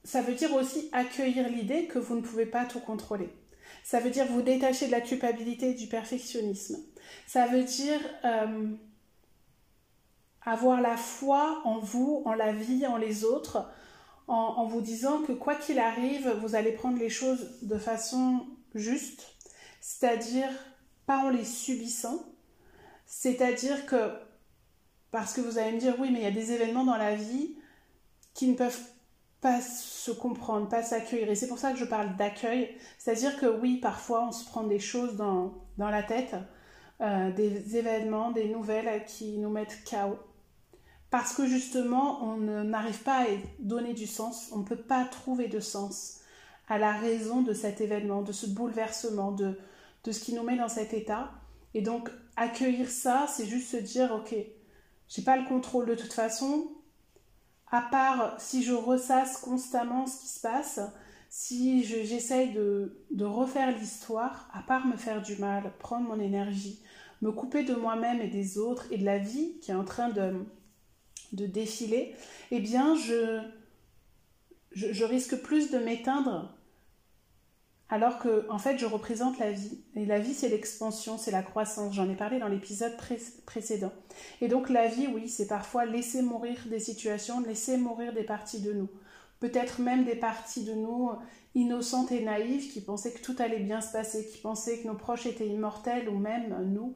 ça 0.06 0.22
veut 0.22 0.36
dire 0.36 0.54
aussi 0.54 0.88
accueillir 0.94 1.50
l'idée 1.50 1.88
que 1.88 1.98
vous 1.98 2.16
ne 2.16 2.22
pouvez 2.22 2.46
pas 2.46 2.66
tout 2.66 2.80
contrôler. 2.80 3.30
Ça 3.84 4.00
veut 4.00 4.12
dire 4.12 4.28
vous 4.28 4.44
détacher 4.44 4.86
de 4.86 4.92
la 4.92 5.02
culpabilité 5.02 5.72
et 5.72 5.74
du 5.74 5.88
perfectionnisme. 5.88 6.78
Ça 7.26 7.48
veut 7.48 7.64
dire 7.64 8.00
euh, 8.24 8.72
avoir 10.44 10.80
la 10.80 10.96
foi 10.96 11.62
en 11.66 11.80
vous, 11.80 12.22
en 12.26 12.34
la 12.34 12.54
vie, 12.54 12.86
en 12.86 12.98
les 12.98 13.26
autres, 13.26 13.68
en, 14.28 14.66
vous 14.66 14.82
disant 14.82 15.22
que 15.22 15.34
quoi 15.34 15.54
qu'il 15.54 15.78
arrive, 15.78 16.30
vous 16.42 16.56
allez 16.56 16.72
prendre 16.72 16.98
les 16.98 17.10
choses 17.10 17.60
de 17.62 17.78
façon 17.78 18.48
juste, 18.74 19.36
c'est-à-dire 19.82 20.50
pas 21.06 21.20
en 21.20 21.30
les 21.30 21.46
subissant, 21.46 22.26
c'est-à-dire 23.06 23.86
que, 23.86 24.12
parce 25.12 25.34
que 25.34 25.42
vous 25.42 25.60
allez 25.60 25.74
me 25.74 25.80
dire, 25.80 25.96
oui, 26.00 26.10
mais 26.12 26.20
il 26.20 26.24
y 26.24 26.28
a 26.28 26.32
des 26.32 26.52
événements 26.52 26.86
dans 26.86 26.98
la 26.98 27.14
vie 27.14 27.56
qui 28.34 28.48
ne 28.48 28.56
peuvent 28.56 28.80
pas 29.46 29.62
se 29.62 30.10
comprendre, 30.10 30.68
pas 30.68 30.82
s'accueillir. 30.82 31.30
Et 31.30 31.36
c'est 31.36 31.48
pour 31.48 31.60
ça 31.60 31.72
que 31.72 31.78
je 31.78 31.86
parle 31.86 32.16
d'accueil. 32.16 32.76
C'est-à-dire 32.98 33.38
que 33.40 33.46
oui, 33.46 33.78
parfois 33.78 34.26
on 34.28 34.32
se 34.32 34.44
prend 34.44 34.64
des 34.64 34.80
choses 34.80 35.16
dans, 35.18 35.54
dans 35.78 35.90
la 35.90 36.02
tête, 36.02 36.36
euh, 37.02 37.32
des 37.32 37.78
événements, 37.78 38.32
des 38.32 38.50
nouvelles 38.50 39.06
qui 39.06 39.38
nous 39.38 39.50
mettent 39.50 39.84
chaos 39.86 40.18
parce 41.12 41.34
que 41.34 41.46
justement, 41.46 42.24
on 42.24 42.38
n'arrive 42.66 43.04
pas 43.04 43.22
à 43.22 43.28
donner 43.60 43.94
du 43.94 44.08
sens, 44.08 44.50
on 44.52 44.58
ne 44.58 44.66
peut 44.66 44.76
pas 44.76 45.06
trouver 45.06 45.48
de 45.48 45.62
sens 45.62 46.20
à 46.68 46.78
la 46.78 46.92
raison 46.92 47.42
de 47.42 47.54
cet 47.54 47.80
événement, 47.80 48.22
de 48.22 48.32
ce 48.34 48.48
bouleversement, 48.48 49.32
de, 49.32 49.58
de 50.04 50.12
ce 50.12 50.20
qui 50.20 50.34
nous 50.34 50.44
met 50.44 50.58
dans 50.58 50.68
cet 50.68 50.94
état. 50.94 51.32
Et 51.74 51.82
donc, 51.82 52.10
accueillir 52.36 52.90
ça, 52.90 53.28
c'est 53.30 53.46
juste 53.46 53.70
se 53.70 53.78
dire, 53.78 54.12
ok, 54.12 54.36
j'ai 55.08 55.22
pas 55.22 55.38
le 55.38 55.48
contrôle 55.48 55.86
de 55.86 55.96
toute 55.96 56.12
façon, 56.12 56.68
à 57.72 57.82
part 57.82 58.40
si 58.40 58.64
je 58.64 58.74
ressasse 58.74 59.38
constamment 59.38 60.08
ce 60.08 60.22
qui 60.22 60.28
se 60.28 60.40
passe, 60.40 60.80
si 61.30 61.84
j'essaye 61.84 62.54
de, 62.54 63.26
refaire 63.26 63.78
l'histoire, 63.78 64.50
à 64.54 64.62
part 64.62 64.88
me 64.88 64.96
faire 64.96 65.22
du 65.22 65.36
mal, 65.36 65.72
prendre 65.80 66.08
mon 66.08 66.20
énergie, 66.20 66.82
me 67.22 67.32
couper 67.32 67.64
de 67.64 67.76
moi-même 67.76 68.22
et 68.22 68.30
des 68.30 68.58
autres 68.58 68.88
et 68.92 68.98
de 68.98 69.06
la 69.06 69.18
vie 69.18 69.60
qui 69.60 69.72
est 69.72 69.76
en 69.76 69.84
train 69.84 70.10
de, 70.10 70.46
défiler, 71.34 72.16
eh 72.52 72.62
bien, 72.62 72.96
je, 72.96 73.42
risque 75.04 75.36
plus 75.42 75.72
de 75.72 75.78
m'éteindre 75.78 76.56
alors 77.90 78.18
que, 78.18 78.50
en 78.50 78.58
fait, 78.58 78.78
je 78.80 78.86
représente 78.86 79.38
la 79.38 79.52
vie. 79.52 79.80
Et 79.96 80.06
la 80.06 80.20
vie, 80.20 80.34
c'est 80.34 80.50
l'expansion, 80.50 81.18
c'est 81.18 81.32
la 81.32 81.44
croissance. 81.44 81.94
J'en 81.94 82.10
ai 82.10 82.16
parlé 82.16 82.40
dans 82.40 82.48
l'épisode 82.48 82.94
précédent. 83.46 83.92
Et 84.42 84.48
donc, 84.48 84.70
la 84.70 84.88
vie, 84.88 85.08
oui, 85.08 85.30
c'est 85.30 85.48
parfois 85.48 85.86
laisser 85.86 86.24
mourir 86.24 86.58
des 86.70 86.80
situations, 86.80 87.42
laisser 87.42 87.78
mourir 87.78 88.14
des 88.14 88.24
parties 88.24 88.62
de 88.62 88.74
nous. 88.74 88.90
Peut-être 89.40 89.82
même 89.82 90.04
des 90.04 90.16
parties 90.16 90.64
de 90.64 90.74
nous 90.74 91.12
innocentes 91.54 92.12
et 92.12 92.24
naïves 92.24 92.72
qui 92.72 92.82
pensaient 92.82 93.14
que 93.14 93.22
tout 93.22 93.36
allait 93.38 93.60
bien 93.60 93.82
se 93.82 93.92
passer, 93.92 94.26
qui 94.26 94.40
pensaient 94.40 94.80
que 94.80 94.88
nos 94.88 94.96
proches 94.96 95.28
étaient 95.28 95.48
immortels 95.48 96.10
ou 96.10 96.18
même 96.18 96.56
nous, 96.66 96.96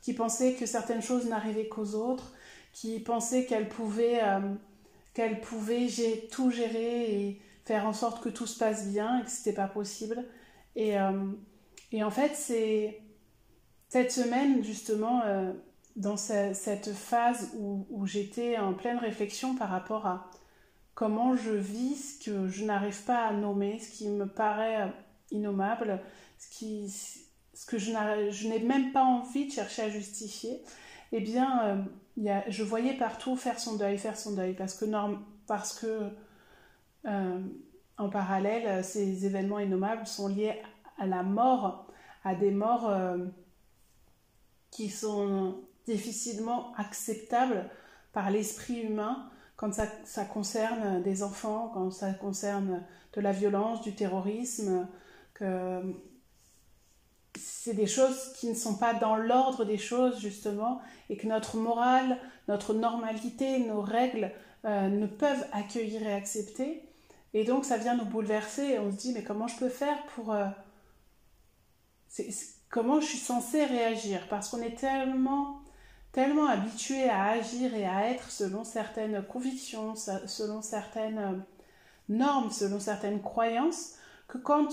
qui 0.00 0.14
pensaient 0.14 0.54
que 0.54 0.66
certaines 0.66 1.02
choses 1.02 1.28
n'arrivaient 1.28 1.68
qu'aux 1.68 1.94
autres, 1.94 2.32
qui 2.72 2.98
pensait 3.00 3.44
qu'elle 3.44 3.68
pouvait, 3.68 4.20
euh, 4.22 5.34
pouvait 5.42 5.88
tout 6.30 6.50
gérer 6.50 7.12
et 7.12 7.40
faire 7.70 7.86
en 7.86 7.92
sorte 7.92 8.20
que 8.20 8.28
tout 8.28 8.48
se 8.48 8.58
passe 8.58 8.88
bien 8.88 9.20
et 9.20 9.22
que 9.22 9.30
c'était 9.30 9.52
pas 9.52 9.68
possible. 9.68 10.24
Et, 10.74 10.98
euh, 10.98 11.30
et 11.92 12.02
en 12.02 12.10
fait, 12.10 12.32
c'est 12.34 13.00
cette 13.88 14.10
semaine, 14.10 14.64
justement, 14.64 15.22
euh, 15.24 15.52
dans 15.94 16.16
cette 16.16 16.92
phase 16.92 17.52
où, 17.56 18.06
j'étais 18.06 18.58
en 18.58 18.74
pleine 18.74 18.98
réflexion 18.98 19.54
par 19.54 19.68
rapport 19.68 20.06
à 20.06 20.32
comment 20.96 21.36
je 21.36 21.52
vis 21.52 22.18
ce 22.18 22.24
que 22.24 22.48
je 22.48 22.64
n'arrive 22.64 23.04
pas 23.04 23.24
à 23.24 23.32
nommer, 23.32 23.78
ce 23.78 23.90
qui 23.90 24.08
me 24.08 24.26
paraît 24.26 24.92
innommable, 25.30 26.00
ce, 26.38 26.48
qui, 26.50 26.90
ce 26.90 27.66
que 27.66 27.78
je 27.78 28.48
n'ai 28.48 28.58
même 28.58 28.90
pas 28.90 29.04
envie 29.04 29.46
de 29.46 29.52
chercher 29.52 29.82
à 29.82 29.90
justifier, 29.90 30.60
eh 31.12 31.20
bien, 31.20 31.86
je 32.48 32.64
voyais 32.64 32.94
partout 32.94 33.36
faire 33.36 33.60
son 33.60 33.76
deuil, 33.76 33.96
faire 33.96 34.18
son 34.18 34.32
deuil, 34.34 34.54
parce 34.54 34.74
que, 34.74 34.86
parce 35.46 35.78
que 35.78 35.86
euh, 35.86 36.10
en 37.04 38.08
parallèle, 38.08 38.84
ces 38.84 39.26
événements 39.26 39.58
innommables 39.58 40.06
sont 40.06 40.28
liés 40.28 40.60
à 40.98 41.06
la 41.06 41.22
mort, 41.22 41.86
à 42.24 42.34
des 42.34 42.50
morts 42.50 42.88
euh, 42.88 43.18
qui 44.70 44.88
sont 44.88 45.60
difficilement 45.86 46.72
acceptables 46.76 47.68
par 48.12 48.30
l'esprit 48.30 48.80
humain 48.80 49.28
quand 49.56 49.74
ça, 49.74 50.24
concerne 50.24 51.02
des 51.02 51.22
enfants, 51.22 51.70
quand 51.74 51.90
ça 51.90 52.14
concerne 52.14 52.82
de 53.12 53.20
la 53.20 53.32
violence, 53.32 53.82
du 53.82 53.94
terrorisme, 53.94 54.88
que 55.34 55.82
c'est 57.38 57.74
des 57.74 57.86
choses 57.86 58.32
qui 58.38 58.48
ne 58.48 58.54
sont 58.54 58.76
pas 58.76 58.94
dans 58.94 59.16
l'ordre 59.16 59.66
des 59.66 59.76
choses, 59.76 60.18
justement, 60.18 60.80
et 61.10 61.18
que 61.18 61.26
notre 61.26 61.58
morale, 61.58 62.16
notre 62.48 62.72
normalité, 62.72 63.60
nos 63.60 63.82
règles 63.82 64.32
euh, 64.64 64.88
ne 64.88 65.06
peuvent 65.06 65.44
accueillir 65.52 66.02
et 66.04 66.14
accepter. 66.14 66.89
Et 67.32 67.44
donc, 67.44 67.64
ça 67.64 67.76
vient 67.76 67.96
nous 67.96 68.04
bouleverser 68.04 68.62
et 68.62 68.78
on 68.78 68.90
se 68.90 68.96
dit, 68.96 69.12
mais 69.12 69.22
comment 69.22 69.46
je 69.46 69.56
peux 69.56 69.68
faire 69.68 70.04
pour... 70.14 70.32
Euh, 70.32 70.46
comment 72.68 73.00
je 73.00 73.06
suis 73.06 73.18
censée 73.18 73.64
réagir? 73.64 74.26
Parce 74.28 74.48
qu'on 74.48 74.60
est 74.62 74.76
tellement, 74.76 75.60
tellement 76.12 76.46
habitué 76.46 77.08
à 77.08 77.26
agir 77.26 77.74
et 77.74 77.86
à 77.86 78.10
être 78.10 78.30
selon 78.30 78.64
certaines 78.64 79.22
convictions, 79.22 79.94
selon 79.94 80.60
certaines 80.60 81.18
euh, 81.18 81.38
normes, 82.08 82.50
selon 82.50 82.80
certaines 82.80 83.22
croyances, 83.22 83.94
que 84.26 84.38
quand 84.38 84.68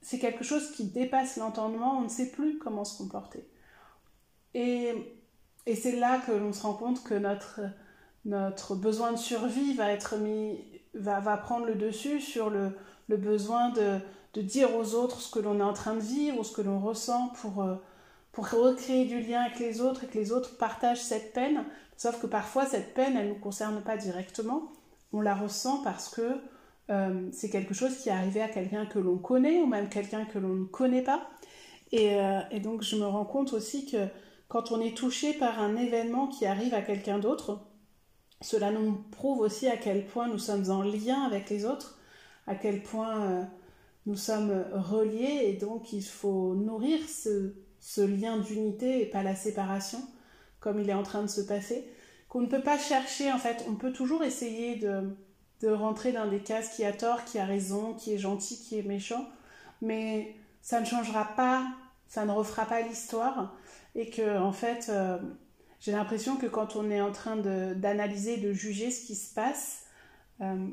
c'est 0.00 0.18
quelque 0.18 0.44
chose 0.44 0.72
qui 0.72 0.84
dépasse 0.84 1.36
l'entendement, 1.36 1.98
on 1.98 2.02
ne 2.02 2.08
sait 2.08 2.30
plus 2.30 2.58
comment 2.58 2.84
se 2.84 2.96
comporter. 2.96 3.46
Et, 4.54 4.94
et 5.66 5.76
c'est 5.76 5.96
là 5.96 6.20
que 6.26 6.32
l'on 6.32 6.52
se 6.52 6.62
rend 6.62 6.74
compte 6.74 7.02
que 7.04 7.14
notre, 7.14 7.60
notre 8.24 8.74
besoin 8.74 9.12
de 9.12 9.18
survie 9.18 9.74
va 9.74 9.90
être 9.90 10.16
mis, 10.16 10.58
va, 10.94 11.36
prendre 11.36 11.66
le 11.66 11.74
dessus 11.74 12.20
sur 12.20 12.50
le, 12.50 12.76
besoin 13.08 13.70
de, 13.70 14.00
dire 14.40 14.74
aux 14.74 14.94
autres 14.94 15.20
ce 15.20 15.30
que 15.30 15.38
l'on 15.38 15.58
est 15.60 15.62
en 15.62 15.72
train 15.72 15.94
de 15.94 16.00
vivre 16.00 16.40
ou 16.40 16.44
ce 16.44 16.52
que 16.52 16.62
l'on 16.62 16.78
ressent 16.78 17.28
pour, 17.40 17.62
euh, 17.62 17.74
pour 18.32 18.48
recréer 18.48 19.04
du 19.04 19.20
lien 19.20 19.42
avec 19.42 19.58
les 19.58 19.80
autres 19.80 20.04
et 20.04 20.06
que 20.06 20.18
les 20.18 20.32
autres 20.32 20.56
partagent 20.56 21.02
cette 21.02 21.32
peine. 21.32 21.64
Sauf 21.96 22.20
que 22.20 22.26
parfois, 22.26 22.66
cette 22.66 22.94
peine, 22.94 23.16
elle 23.16 23.28
ne 23.28 23.34
nous 23.34 23.40
concerne 23.40 23.82
pas 23.82 23.96
directement. 23.96 24.72
On 25.12 25.20
la 25.20 25.34
ressent 25.34 25.82
parce 25.82 26.08
que 26.08 26.40
euh, 26.90 27.28
c'est 27.32 27.50
quelque 27.50 27.74
chose 27.74 27.96
qui 27.98 28.08
est 28.08 28.12
arrivé 28.12 28.42
à 28.42 28.48
quelqu'un 28.48 28.86
que 28.86 28.98
l'on 28.98 29.18
connaît 29.18 29.60
ou 29.60 29.66
même 29.66 29.88
quelqu'un 29.88 30.24
que 30.24 30.38
l'on 30.38 30.54
ne 30.54 30.64
connaît 30.64 31.02
pas. 31.02 31.28
Euh, 31.94 32.40
et, 32.50 32.60
donc 32.60 32.82
je 32.82 32.96
me 32.96 33.04
rends 33.04 33.24
compte 33.24 33.52
aussi 33.52 33.86
que 33.86 34.06
quand 34.48 34.72
on 34.72 34.80
est 34.80 34.96
touché 34.96 35.34
par 35.34 35.60
un 35.60 35.76
événement 35.76 36.26
qui 36.26 36.46
arrive 36.46 36.74
à 36.74 36.82
quelqu'un 36.82 37.18
d'autre, 37.18 37.60
cela 38.42 38.70
nous 38.70 38.92
prouve 39.10 39.40
aussi 39.40 39.68
à 39.68 39.76
quel 39.76 40.06
point 40.06 40.28
nous 40.28 40.38
sommes 40.38 40.70
en 40.70 40.82
lien 40.82 41.22
avec 41.22 41.48
les 41.50 41.64
autres, 41.64 41.98
à 42.46 42.54
quel 42.54 42.82
point 42.82 43.22
euh, 43.22 43.42
nous 44.06 44.16
sommes 44.16 44.64
reliés 44.72 45.42
et 45.44 45.52
donc 45.54 45.92
il 45.92 46.04
faut 46.04 46.54
nourrir 46.54 46.98
ce, 47.08 47.54
lien 47.98 48.38
d'unité 48.38 49.02
et 49.02 49.06
pas 49.06 49.22
la 49.22 49.34
séparation 49.34 50.00
comme 50.60 50.78
il 50.80 50.88
est 50.88 50.94
en 50.94 51.02
train 51.02 51.22
de 51.22 51.28
se 51.28 51.40
passer, 51.40 51.84
qu'on 52.28 52.40
ne 52.40 52.46
peut 52.46 52.62
pas 52.62 52.78
chercher 52.78 53.32
en 53.32 53.38
fait, 53.38 53.64
on 53.68 53.74
peut 53.74 53.92
toujours 53.92 54.22
essayer 54.22 54.76
de 54.76 55.16
de 55.62 55.68
rentrer 55.68 56.12
dans 56.12 56.26
des 56.26 56.40
cases 56.40 56.74
qui 56.74 56.84
a 56.84 56.92
tort, 56.92 57.24
qui 57.24 57.38
a 57.38 57.44
raison, 57.44 57.94
qui 57.94 58.12
est 58.12 58.18
gentil, 58.18 58.58
qui 58.58 58.78
est 58.78 58.82
méchant, 58.82 59.28
mais 59.80 60.34
ça 60.60 60.80
ne 60.80 60.84
changera 60.84 61.24
pas, 61.36 61.66
ça 62.08 62.24
ne 62.24 62.32
refera 62.32 62.66
pas 62.66 62.82
l'histoire, 62.82 63.54
et 63.94 64.10
que 64.10 64.38
en 64.38 64.52
fait, 64.52 64.86
euh, 64.88 65.18
j'ai 65.82 65.92
l'impression 65.92 66.36
que 66.36 66.46
quand 66.46 66.76
on 66.76 66.90
est 66.90 67.02
en 67.02 67.12
train 67.12 67.36
d'analyser, 67.36 68.38
de, 68.38 68.54
juger 68.54 68.90
ce 68.90 69.04
qui 69.04 69.14
se 69.14 69.34
passe, 69.34 69.82
euh, 70.40 70.68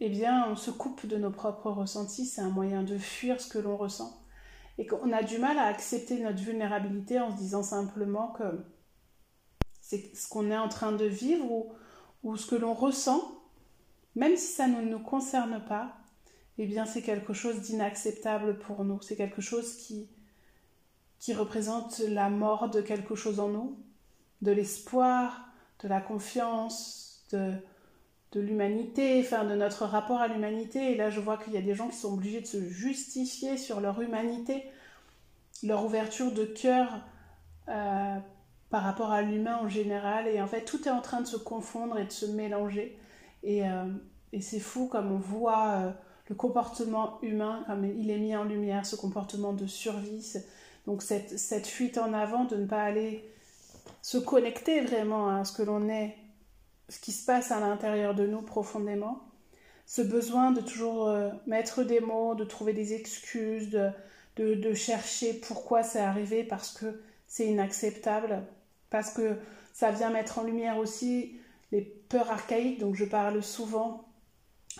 eh 0.00 0.08
bien, 0.08 0.48
on 0.50 0.56
se 0.56 0.72
coupe 0.72 1.06
de 1.06 1.16
nos 1.16 1.30
propres 1.30 1.70
ressentis, 1.70 2.26
c'est 2.26 2.40
un 2.40 2.50
moyen 2.50 2.82
de 2.82 2.98
fuir 2.98 3.40
ce 3.40 3.48
que 3.48 3.58
l'on 3.58 3.76
ressent, 3.76 4.20
et 4.78 4.86
qu'on 4.86 5.12
a 5.12 5.22
du 5.22 5.38
mal 5.38 5.56
à 5.58 5.66
accepter 5.66 6.20
notre 6.20 6.42
vulnérabilité 6.42 7.20
en 7.20 7.30
se 7.30 7.36
disant 7.36 7.62
simplement 7.62 8.32
que 8.32 8.64
c'est 9.80 10.16
ce 10.16 10.26
qu'on 10.28 10.50
est 10.50 10.58
en 10.58 10.68
train 10.68 10.90
de 10.90 11.04
vivre 11.04 11.48
ou, 11.48 11.72
ou 12.24 12.36
ce 12.36 12.46
que 12.46 12.56
l'on 12.56 12.74
ressent 12.74 13.22
même 14.14 14.36
si 14.36 14.52
ça 14.52 14.68
ne 14.68 14.80
nous 14.80 15.00
concerne 15.00 15.62
pas, 15.66 15.96
eh 16.58 16.66
bien 16.66 16.86
c'est 16.86 17.02
quelque 17.02 17.32
chose 17.32 17.60
d'inacceptable 17.60 18.58
pour 18.60 18.84
nous. 18.84 19.00
C'est 19.02 19.16
quelque 19.16 19.42
chose 19.42 19.76
qui, 19.76 20.08
qui 21.18 21.34
représente 21.34 21.98
la 21.98 22.30
mort 22.30 22.70
de 22.70 22.80
quelque 22.80 23.16
chose 23.16 23.40
en 23.40 23.48
nous, 23.48 23.78
de 24.42 24.52
l'espoir, 24.52 25.48
de 25.82 25.88
la 25.88 26.00
confiance, 26.00 27.24
de, 27.32 27.52
de 28.32 28.40
l'humanité, 28.40 29.20
enfin 29.20 29.44
de 29.44 29.54
notre 29.54 29.84
rapport 29.84 30.20
à 30.20 30.28
l'humanité. 30.28 30.92
Et 30.92 30.96
là, 30.96 31.10
je 31.10 31.20
vois 31.20 31.36
qu'il 31.36 31.52
y 31.52 31.56
a 31.56 31.62
des 31.62 31.74
gens 31.74 31.88
qui 31.88 31.96
sont 31.96 32.12
obligés 32.12 32.40
de 32.40 32.46
se 32.46 32.62
justifier 32.68 33.56
sur 33.56 33.80
leur 33.80 34.00
humanité, 34.00 34.64
leur 35.62 35.84
ouverture 35.84 36.32
de 36.32 36.44
cœur 36.44 36.88
euh, 37.68 38.18
par 38.70 38.82
rapport 38.82 39.12
à 39.12 39.22
l'humain 39.22 39.58
en 39.62 39.68
général. 39.68 40.26
Et 40.26 40.42
en 40.42 40.46
fait, 40.46 40.62
tout 40.62 40.86
est 40.88 40.90
en 40.90 41.00
train 41.00 41.20
de 41.20 41.26
se 41.26 41.36
confondre 41.36 41.98
et 41.98 42.04
de 42.04 42.12
se 42.12 42.26
mélanger. 42.26 42.98
Euh, 43.44 43.92
et 44.32 44.40
c'est 44.40 44.60
fou 44.60 44.88
comme 44.88 45.12
on 45.12 45.18
voit 45.18 45.68
euh, 45.68 45.90
le 46.28 46.34
comportement 46.34 47.18
humain, 47.22 47.62
comme 47.66 47.84
il 47.84 48.10
est 48.10 48.18
mis 48.18 48.34
en 48.34 48.44
lumière, 48.44 48.84
ce 48.84 48.96
comportement 48.96 49.52
de 49.52 49.66
survie. 49.66 50.34
Donc 50.86 51.02
cette, 51.02 51.38
cette 51.38 51.66
fuite 51.66 51.98
en 51.98 52.12
avant 52.12 52.44
de 52.44 52.56
ne 52.56 52.66
pas 52.66 52.82
aller 52.82 53.24
se 54.04 54.18
connecter 54.18 54.82
vraiment 54.82 55.30
à 55.30 55.46
ce 55.46 55.52
que 55.54 55.62
l'on 55.62 55.88
est, 55.88 56.14
ce 56.90 57.00
qui 57.00 57.10
se 57.10 57.24
passe 57.24 57.50
à 57.50 57.58
l'intérieur 57.58 58.14
de 58.14 58.26
nous 58.26 58.42
profondément. 58.42 59.22
Ce 59.86 60.02
besoin 60.02 60.50
de 60.50 60.60
toujours 60.60 61.08
euh, 61.08 61.30
mettre 61.46 61.84
des 61.84 62.00
mots, 62.00 62.34
de 62.34 62.44
trouver 62.44 62.74
des 62.74 62.92
excuses, 62.92 63.70
de, 63.70 63.92
de, 64.36 64.74
chercher 64.74 65.32
pourquoi 65.32 65.82
c'est 65.82 66.00
arrivé, 66.00 66.44
parce 66.44 66.70
que 66.70 67.00
c'est 67.26 67.46
inacceptable, 67.46 68.42
parce 68.90 69.10
que 69.10 69.38
ça 69.72 69.90
vient 69.90 70.10
mettre 70.10 70.38
en 70.38 70.42
lumière 70.42 70.76
aussi 70.76 71.38
les 71.72 71.80
peurs 71.80 72.30
archaïques, 72.30 72.80
donc 72.80 72.96
je 72.96 73.06
parle 73.06 73.42
souvent 73.42 74.04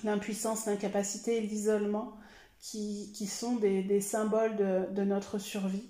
l'impuissance, 0.02 0.66
l'incapacité 0.66 1.40
l'isolement, 1.40 2.12
qui, 2.60 3.10
qui, 3.14 3.26
sont 3.26 3.56
des, 3.56 3.82
des 3.82 4.02
symboles 4.02 4.56
de, 4.56 4.92
de, 4.92 5.02
notre 5.02 5.38
survie. 5.38 5.88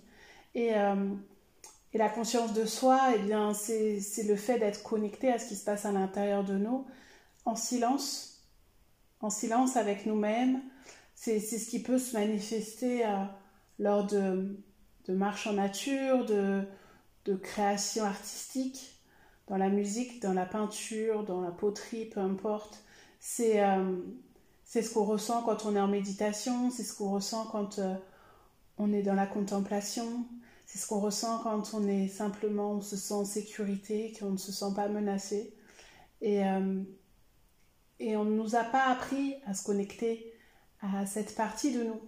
Et, 0.55 0.77
euh, 0.77 0.95
et, 1.95 1.99
la 1.99 2.09
conscience 2.09 2.53
de 2.53 2.65
soi, 2.65 3.01
eh 3.15 3.19
bien, 3.21 3.55
c'est 3.55 4.01
le 4.27 4.37
fait 4.37 4.59
d'être 4.59 4.83
connecté 4.83 5.33
à 5.33 5.39
ce 5.39 5.49
qui 5.49 5.57
se 5.57 5.65
passe 5.65 5.85
à 5.85 5.93
l'intérieur 5.93 6.45
de 6.45 6.59
nous, 6.59 6.87
en 7.45 7.57
silence, 7.57 8.45
en 9.21 9.31
silence 9.31 9.77
avec 9.77 10.07
nous-mêmes. 10.07 10.61
C'est 11.15 11.41
ce 11.41 11.71
qui 11.71 11.81
peut 11.81 11.99
se 11.99 12.17
manifester 12.17 13.07
euh, 13.07 13.25
lors 13.79 14.07
de, 14.07 14.59
marches 15.09 15.47
en 15.47 15.55
nature, 15.55 16.27
de, 16.27 16.63
de 17.25 17.35
création 17.37 18.05
artistique, 18.05 19.01
dans 19.47 19.57
la 19.57 19.69
musique, 19.69 20.21
dans 20.21 20.33
la 20.35 20.47
peinture, 20.47 21.25
dans 21.25 21.41
la 21.41 21.51
poterie, 21.51 22.07
peu 22.07 22.21
importe. 22.21 22.83
C'est 23.21 23.63
euh, 23.63 23.97
c'est 24.65 24.83
ce 24.83 24.93
qu'on 24.93 25.05
ressent 25.05 25.43
quand 25.43 25.67
on 25.67 25.77
est 25.77 25.81
en 25.81 25.87
méditation, 25.87 26.71
c'est 26.71 26.83
ce 26.83 26.97
qu'on 26.97 27.11
ressent 27.11 27.47
quand 27.47 27.79
euh, 27.79 27.95
on 28.77 28.93
est 28.93 29.03
dans 29.03 29.15
la 29.15 29.27
contemplation, 29.27 30.27
c'est 30.75 30.81
ce 30.81 30.89
qu'on 30.89 30.99
ressent 30.99 31.39
quand 31.45 31.73
on 31.75 31.87
est 31.87 32.09
simplement, 32.09 32.73
on 32.73 32.81
se 32.81 32.97
sent 32.97 33.15
en 33.15 33.25
sécurité, 33.25 34.13
qu'on 34.19 34.31
ne 34.31 34.37
se 34.37 34.51
sent 34.51 34.75
pas 34.75 34.89
menacé. 34.89 35.55
Et, 36.21 36.45
euh, 36.45 36.83
on 38.01 38.25
ne 38.25 38.35
nous 38.35 38.57
a 38.57 38.65
pas 38.65 38.87
appris 38.87 39.37
à 39.47 39.55
se 39.55 39.63
connecter 39.63 40.33
à 40.83 41.07
cette 41.07 41.37
partie 41.37 41.73
de 41.73 41.85
nous. 41.85 42.01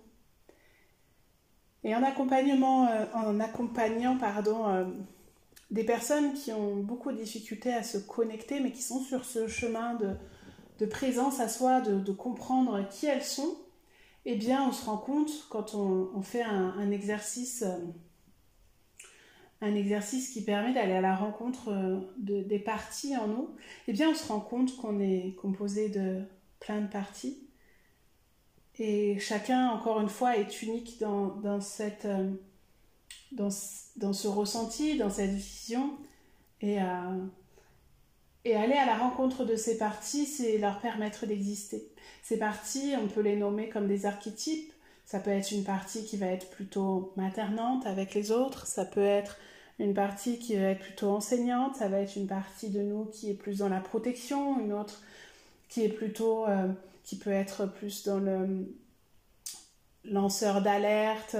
Et 1.84 1.94
en 1.94 2.02
accompagnement, 2.02 2.88
en 3.14 3.38
accompagnant 3.38 4.18
pardon, 4.18 4.92
des 5.70 5.84
personnes 5.84 6.34
qui 6.34 6.50
ont 6.50 6.74
beaucoup 6.74 7.12
de 7.12 7.18
difficultés 7.18 7.72
à 7.72 7.84
se 7.84 7.98
connecter, 7.98 8.58
mais 8.58 8.72
qui 8.72 8.82
sont 8.82 8.98
sur 8.98 9.24
ce 9.24 9.46
chemin 9.46 9.96
de, 10.80 10.86
présence 10.86 11.38
à 11.38 11.48
soi, 11.48 11.80
de, 11.82 12.12
comprendre 12.12 12.84
qui 12.88 13.06
elles 13.06 13.22
sont, 13.22 13.56
eh 14.24 14.34
bien, 14.34 14.66
on 14.68 14.72
se 14.72 14.86
rend 14.86 14.98
compte 14.98 15.30
quand 15.50 15.76
on, 15.76 16.20
fait 16.22 16.42
un, 16.42 16.90
exercice, 16.90 17.64
un 19.60 19.74
exercice 19.74 20.30
qui 20.30 20.42
permet 20.42 20.74
d'aller 20.74 20.92
à 20.92 21.00
la 21.00 21.16
rencontre 21.16 21.72
de, 22.18 22.42
des 22.42 22.58
parties 22.58 23.16
en 23.16 23.26
nous, 23.26 23.50
eh 23.88 23.92
bien, 23.92 24.10
on 24.10 24.14
se 24.14 24.26
rend 24.26 24.40
compte 24.40 24.76
qu'on 24.76 25.00
est 25.00 25.34
composé 25.40 25.88
de 25.88 26.22
plein 26.60 26.80
de 26.80 26.88
parties. 26.88 27.38
Et 28.78 29.18
chacun, 29.18 29.70
encore 29.70 30.00
une 30.00 30.08
fois, 30.08 30.36
est 30.36 30.62
unique 30.62 31.00
dans, 31.00 31.60
cette 31.60 32.06
dans, 33.32 33.48
dans, 33.96 34.12
ce 34.12 34.28
ressenti, 34.28 34.98
dans 34.98 35.10
cette 35.10 35.30
vision. 35.30 35.96
Et, 36.60 36.80
euh, 36.80 37.26
et 38.44 38.54
aller 38.54 38.74
à 38.74 38.86
la 38.86 38.96
rencontre 38.96 39.44
de 39.44 39.56
ces 39.56 39.76
parties, 39.78 40.26
c'est 40.26 40.58
leur 40.58 40.80
permettre 40.80 41.26
d'exister. 41.26 41.88
Ces 42.22 42.38
parties, 42.38 42.94
on 42.96 43.08
peut 43.08 43.20
les 43.20 43.36
nommer 43.36 43.68
comme 43.68 43.88
des 43.88 44.06
archétypes. 44.06 44.72
Ça 45.06 45.20
peut 45.20 45.30
être 45.30 45.52
une 45.52 45.64
partie 45.64 46.04
qui 46.04 46.16
va 46.16 46.26
être 46.26 46.50
plutôt 46.50 47.12
maternante 47.16 47.86
avec 47.86 48.12
les 48.12 48.32
autres, 48.32 48.66
ça 48.66 48.84
peut 48.84 49.04
être 49.04 49.38
une 49.78 49.94
partie 49.94 50.38
qui 50.38 50.56
va 50.56 50.70
être 50.70 50.80
plutôt 50.80 51.10
enseignante, 51.10 51.76
ça 51.76 51.88
va 51.88 52.00
être 52.00 52.16
une 52.16 52.26
partie 52.26 52.70
de 52.70 52.82
nous 52.82 53.04
qui 53.06 53.30
est 53.30 53.34
plus 53.34 53.58
dans 53.58 53.68
la 53.68 53.80
protection, 53.80 54.58
une 54.58 54.72
autre 54.72 55.00
qui 55.68 55.84
est 55.84 55.88
plutôt, 55.88 56.46
euh, 56.46 56.68
qui 57.04 57.16
peut 57.16 57.30
être 57.30 57.66
plus 57.66 58.04
dans 58.04 58.18
le 58.18 58.74
lanceur 60.04 60.60
d'alerte, 60.60 61.36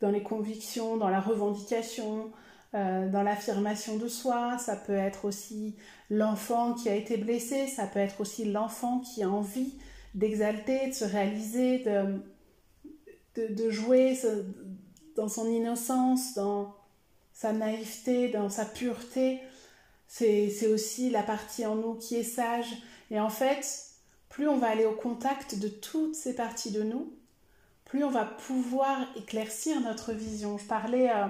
dans 0.00 0.10
les 0.10 0.22
convictions, 0.22 0.96
dans 0.96 1.08
la 1.08 1.20
revendication, 1.20 2.32
euh, 2.74 3.08
dans 3.08 3.22
l'affirmation 3.22 3.96
de 3.96 4.08
soi. 4.08 4.58
Ça 4.58 4.76
peut 4.76 4.96
être 4.96 5.24
aussi 5.24 5.76
l'enfant 6.10 6.74
qui 6.74 6.88
a 6.88 6.94
été 6.94 7.16
blessé, 7.16 7.68
ça 7.68 7.86
peut 7.86 8.00
être 8.00 8.20
aussi 8.20 8.44
l'enfant 8.44 9.00
qui 9.00 9.22
a 9.22 9.30
envie 9.30 9.74
d'exalter, 10.14 10.88
de 10.88 10.92
se 10.92 11.04
réaliser, 11.04 11.78
de, 11.80 12.20
de, 13.40 13.70
jouer 13.70 14.18
dans 15.16 15.28
son 15.28 15.48
innocence, 15.50 16.34
dans 16.34 16.74
sa 17.32 17.52
naïveté, 17.52 18.28
dans 18.28 18.48
sa 18.48 18.64
pureté. 18.64 19.40
C'est 20.08 20.68
aussi 20.68 21.10
la 21.10 21.22
partie 21.22 21.66
en 21.66 21.76
nous 21.76 21.94
qui 21.94 22.16
est 22.16 22.22
sage. 22.22 22.76
Et 23.10 23.20
en 23.20 23.30
fait, 23.30 23.86
plus 24.28 24.48
on 24.48 24.58
va 24.58 24.68
aller 24.68 24.86
au 24.86 24.94
contact 24.94 25.58
de 25.58 25.68
toutes 25.68 26.14
ces 26.14 26.34
parties 26.34 26.70
de 26.70 26.82
nous, 26.82 27.12
plus 27.84 28.04
on 28.04 28.10
va 28.10 28.24
pouvoir 28.24 29.06
éclaircir 29.16 29.80
notre 29.80 30.12
vision. 30.12 30.58
Je 30.58 30.66
parlais 30.66 31.10
euh, 31.10 31.26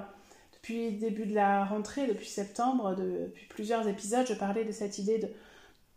depuis 0.55 0.91
le 0.91 0.99
début 0.99 1.27
de 1.27 1.35
la 1.35 1.65
rentrée, 1.65 2.07
depuis 2.07 2.27
septembre, 2.27 2.95
de, 2.95 3.27
depuis 3.27 3.47
plusieurs 3.47 3.87
épisodes, 3.87 4.27
je 4.27 4.35
parlais 4.35 4.65
de 4.65 4.73
cette 4.73 4.99
idée 4.99 5.21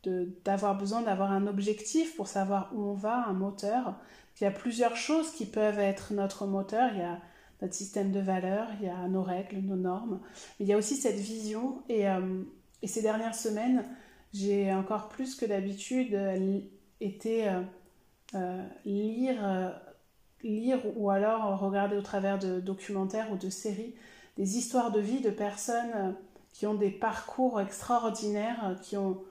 de, 0.03 0.29
d'avoir 0.45 0.77
besoin 0.77 1.01
d'avoir 1.01 1.31
un 1.31 1.47
objectif 1.47 2.15
pour 2.15 2.27
savoir 2.27 2.71
où 2.73 2.81
on 2.83 2.93
va, 2.93 3.25
un 3.27 3.33
moteur. 3.33 3.95
Il 4.39 4.43
y 4.43 4.47
a 4.47 4.51
plusieurs 4.51 4.95
choses 4.95 5.31
qui 5.31 5.45
peuvent 5.45 5.79
être 5.79 6.13
notre 6.13 6.45
moteur. 6.45 6.91
Il 6.93 6.99
y 6.99 7.03
a 7.03 7.19
notre 7.61 7.73
système 7.73 8.11
de 8.11 8.19
valeurs, 8.19 8.67
il 8.79 8.87
y 8.87 8.89
a 8.89 9.07
nos 9.07 9.21
règles, 9.21 9.57
nos 9.57 9.75
normes. 9.75 10.19
Mais 10.59 10.65
il 10.65 10.69
y 10.69 10.73
a 10.73 10.77
aussi 10.77 10.95
cette 10.95 11.19
vision. 11.19 11.81
Et, 11.89 12.07
euh, 12.07 12.43
ces 12.85 13.01
dernières 13.01 13.35
semaines, 13.35 13.83
j'ai 14.33 14.73
encore 14.73 15.09
plus 15.09 15.35
que 15.35 15.45
d'habitude 15.45 16.13
euh, 16.13 16.59
été 17.01 17.49
euh, 18.35 18.63
lire 18.85 19.75
lire 20.41 20.79
ou 20.95 21.09
alors 21.09 21.59
regarder 21.59 21.97
au 21.97 22.01
travers 22.01 22.39
de 22.39 22.61
documentaires 22.61 23.29
ou 23.33 23.35
de 23.35 23.49
séries 23.49 23.93
des 24.37 24.57
histoires 24.57 24.91
de 24.91 25.01
vie 25.01 25.19
de 25.19 25.31
personnes 25.31 26.15
qui 26.53 26.65
ont 26.65 26.75
des 26.75 26.91
parcours 26.91 27.59
extraordinaires, 27.59 28.77
qui 28.81 28.95
ont 28.95 29.21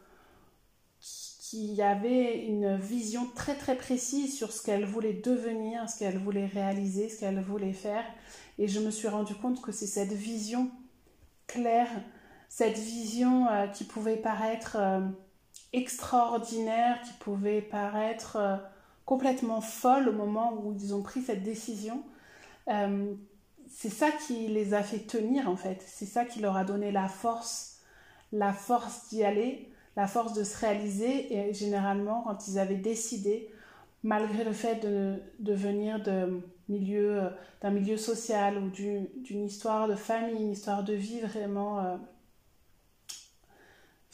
qui 1.48 1.80
avaient 1.80 2.44
une 2.44 2.76
vision 2.76 3.26
très 3.34 3.54
très 3.54 3.74
précise 3.74 4.36
sur 4.36 4.52
ce 4.52 4.62
qu'elles 4.62 4.84
voulaient 4.84 5.14
devenir, 5.14 5.88
ce 5.88 5.98
qu'elles 5.98 6.18
voulaient 6.18 6.46
réaliser, 6.46 7.08
ce 7.08 7.20
qu'elles 7.20 7.40
voulaient 7.40 7.72
faire. 7.72 8.04
Et 8.58 8.68
je 8.68 8.80
me 8.80 8.90
suis 8.90 9.08
rendu 9.08 9.34
compte 9.34 9.62
que 9.62 9.72
c'est 9.72 9.86
cette 9.86 10.12
vision 10.12 10.70
claire, 11.46 11.88
cette 12.50 12.76
vision 12.76 13.48
euh, 13.48 13.66
qui 13.66 13.84
pouvait 13.84 14.16
paraître 14.16 14.76
euh, 14.78 15.00
extraordinaire, 15.72 17.00
qui 17.00 17.14
pouvait 17.14 17.62
paraître 17.62 18.36
euh, 18.36 18.56
complètement 19.06 19.62
folle 19.62 20.10
au 20.10 20.12
moment 20.12 20.52
où 20.52 20.74
ils 20.74 20.94
ont 20.94 21.02
pris 21.02 21.22
cette 21.22 21.42
décision. 21.42 22.02
C'est 23.70 23.90
ça 23.90 24.10
qui 24.10 24.48
les 24.48 24.74
a 24.74 24.82
fait 24.82 24.98
tenir 24.98 25.48
en 25.48 25.56
fait. 25.56 25.82
C'est 25.86 26.04
ça 26.04 26.26
qui 26.26 26.40
leur 26.40 26.58
a 26.58 26.64
donné 26.64 26.92
la 26.92 27.08
force, 27.08 27.80
la 28.32 28.52
force 28.52 29.08
d'y 29.08 29.24
aller, 29.24 29.72
la 29.98 30.06
force 30.06 30.32
de 30.32 30.44
se 30.44 30.56
réaliser. 30.56 31.34
Et 31.36 31.52
généralement, 31.52 32.22
quand 32.22 32.46
ils 32.48 32.58
avaient 32.58 32.76
décidé, 32.76 33.50
malgré 34.04 34.44
le 34.44 34.52
fait 34.52 34.76
de, 34.76 35.20
de 35.40 35.52
venir 35.52 36.00
de 36.00 36.40
milieu, 36.68 37.30
d'un 37.60 37.70
milieu 37.70 37.96
social 37.96 38.58
ou 38.58 38.70
d'une 38.70 39.44
histoire 39.44 39.88
de 39.88 39.96
famille, 39.96 40.40
une 40.40 40.52
histoire 40.52 40.84
de 40.84 40.94
vie 40.94 41.20
vraiment, 41.20 41.80
euh, 41.80 41.96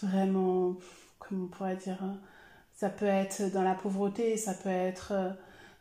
vraiment, 0.02 0.76
comment 1.18 1.44
on 1.44 1.48
pourrait 1.48 1.76
dire, 1.76 2.02
hein, 2.02 2.18
ça 2.72 2.88
peut 2.88 3.04
être 3.04 3.52
dans 3.52 3.62
la 3.62 3.74
pauvreté, 3.74 4.38
ça 4.38 4.54
peut 4.54 4.70
être 4.70 5.12
euh, 5.12 5.30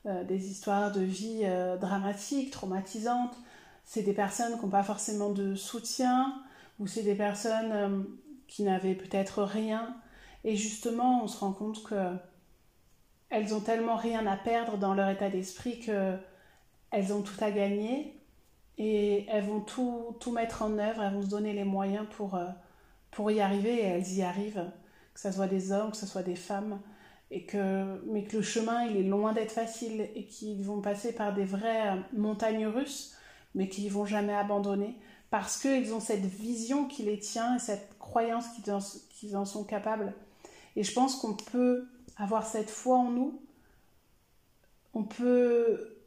euh, 0.05 0.23
des 0.25 0.51
histoires 0.51 0.91
de 0.91 1.01
vie 1.01 1.43
euh, 1.43 1.77
dramatiques, 1.77 2.51
traumatisantes. 2.51 3.37
C'est 3.85 4.03
des 4.03 4.13
personnes 4.13 4.57
qui 4.57 4.65
n'ont 4.65 4.69
pas 4.69 4.83
forcément 4.83 5.29
de 5.29 5.55
soutien, 5.55 6.43
ou 6.79 6.87
c'est 6.87 7.03
des 7.03 7.15
personnes 7.15 7.71
euh, 7.71 8.03
qui 8.53 8.61
n'avaient 8.61 8.93
peut-être 8.93 9.41
rien. 9.41 9.97
Et 10.43 10.55
justement, 10.55 11.23
on 11.23 11.27
se 11.27 11.39
rend 11.39 11.53
compte 11.53 11.81
que 11.83 12.15
elles 13.31 13.55
ont 13.55 13.61
tellement 13.61 13.95
rien 13.95 14.27
à 14.27 14.37
perdre 14.37 14.77
dans 14.77 14.93
leur 14.93 15.09
état 15.09 15.31
d'esprit 15.31 15.79
que 15.79 16.15
elles 16.91 17.11
ont 17.13 17.23
tout 17.23 17.43
à 17.43 17.49
gagner. 17.49 18.15
Et 18.77 19.25
elles 19.29 19.45
vont 19.45 19.61
tout, 19.61 20.15
tout 20.19 20.31
mettre 20.31 20.61
en 20.61 20.77
œuvre, 20.77 21.01
elles 21.01 21.13
vont 21.13 21.23
se 21.23 21.29
donner 21.29 21.53
les 21.53 21.63
moyens 21.63 22.05
pour, 22.11 22.39
pour 23.09 23.31
y 23.31 23.41
arriver. 23.41 23.73
Et 23.73 23.85
elles 23.85 24.13
y 24.13 24.21
arrivent 24.21 24.71
que 25.15 25.19
ce 25.19 25.31
soit 25.31 25.47
des 25.47 25.71
hommes, 25.71 25.89
que 25.89 25.97
ce 25.97 26.05
soit 26.05 26.23
des 26.23 26.35
femmes, 26.35 26.79
et 27.31 27.45
que, 27.45 28.03
mais 28.05 28.23
que 28.23 28.37
le 28.37 28.43
chemin 28.43 28.83
il 28.85 28.97
est 28.97 29.03
loin 29.03 29.33
d'être 29.33 29.51
facile 29.51 30.09
et 30.15 30.25
qu'ils 30.25 30.63
vont 30.63 30.81
passer 30.81 31.15
par 31.15 31.33
des 31.33 31.45
vraies 31.45 31.97
montagnes 32.13 32.67
russes, 32.67 33.15
mais 33.55 33.67
qu'ils 33.67 33.91
vont 33.91 34.05
jamais 34.05 34.33
abandonner 34.33 34.95
parce 35.33 35.57
qu'ils 35.57 35.95
ont 35.95 35.99
cette 35.99 36.27
vision 36.27 36.85
qui 36.85 37.01
les 37.01 37.17
tient 37.17 37.55
et 37.55 37.59
cette 37.59 37.97
croyance 37.97 38.45
qu'ils 38.55 39.35
en, 39.35 39.41
en 39.41 39.45
sont 39.45 39.63
capables. 39.63 40.13
Et 40.75 40.83
je 40.83 40.93
pense 40.93 41.15
qu'on 41.15 41.33
peut 41.33 41.87
avoir 42.17 42.45
cette 42.45 42.69
foi 42.69 42.97
en 42.97 43.09
nous, 43.09 43.41
on 44.93 45.01
peut, 45.01 45.97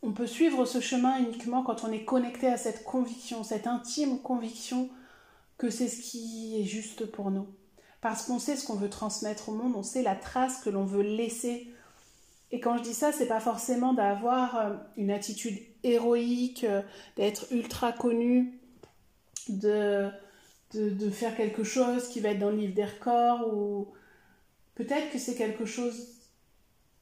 on 0.00 0.12
peut 0.12 0.28
suivre 0.28 0.64
ce 0.64 0.78
chemin 0.78 1.18
uniquement 1.18 1.64
quand 1.64 1.82
on 1.82 1.90
est 1.90 2.04
connecté 2.04 2.46
à 2.46 2.56
cette 2.56 2.84
conviction, 2.84 3.42
cette 3.42 3.66
intime 3.66 4.20
conviction 4.20 4.88
que 5.58 5.68
c'est 5.68 5.88
ce 5.88 6.00
qui 6.00 6.60
est 6.60 6.64
juste 6.64 7.06
pour 7.06 7.32
nous. 7.32 7.48
Parce 8.00 8.26
qu'on 8.26 8.38
sait 8.38 8.54
ce 8.54 8.64
qu'on 8.64 8.76
veut 8.76 8.90
transmettre 8.90 9.48
au 9.48 9.54
monde, 9.54 9.74
on 9.74 9.82
sait 9.82 10.04
la 10.04 10.14
trace 10.14 10.58
que 10.62 10.70
l'on 10.70 10.84
veut 10.84 11.02
laisser. 11.02 11.66
Et 12.52 12.60
quand 12.60 12.78
je 12.78 12.84
dis 12.84 12.94
ça, 12.94 13.10
c'est 13.10 13.26
pas 13.26 13.40
forcément 13.40 13.92
d'avoir 13.92 14.56
euh, 14.56 14.74
une 14.96 15.10
attitude 15.10 15.58
héroïque, 15.84 16.64
euh, 16.64 16.82
d'être 17.16 17.46
ultra 17.52 17.92
connu, 17.92 18.58
de, 19.48 20.08
de, 20.74 21.10
faire 21.10 21.36
quelque 21.36 21.64
chose 21.64 22.08
qui 22.08 22.20
va 22.20 22.30
être 22.30 22.38
dans 22.38 22.50
le 22.50 22.56
livre 22.56 22.74
des 22.74 22.84
records, 22.84 23.52
ou 23.54 23.88
peut-être 24.74 25.10
que 25.10 25.18
c'est 25.18 25.34
quelque 25.34 25.64
chose 25.64 26.08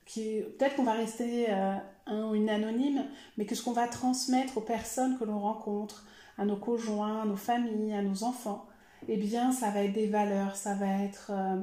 qui. 0.06 0.40
Peut-être 0.58 0.76
qu'on 0.76 0.84
va 0.84 0.94
rester 0.94 1.50
euh, 1.50 1.76
un 2.06 2.30
ou 2.30 2.34
une 2.34 2.48
anonyme, 2.48 3.04
mais 3.36 3.46
que 3.46 3.54
ce 3.54 3.62
qu'on 3.62 3.72
va 3.72 3.86
transmettre 3.86 4.58
aux 4.58 4.62
personnes 4.62 5.18
que 5.18 5.24
l'on 5.24 5.38
rencontre, 5.38 6.06
à 6.38 6.44
nos 6.44 6.56
conjoints, 6.56 7.22
à 7.22 7.26
nos 7.26 7.36
familles, 7.36 7.92
à 7.92 8.02
nos 8.02 8.24
enfants, 8.24 8.66
eh 9.08 9.16
bien, 9.16 9.52
ça 9.52 9.70
va 9.70 9.84
être 9.84 9.92
des 9.92 10.06
valeurs, 10.06 10.56
ça 10.56 10.74
va 10.74 11.02
être 11.04 11.30
euh, 11.30 11.56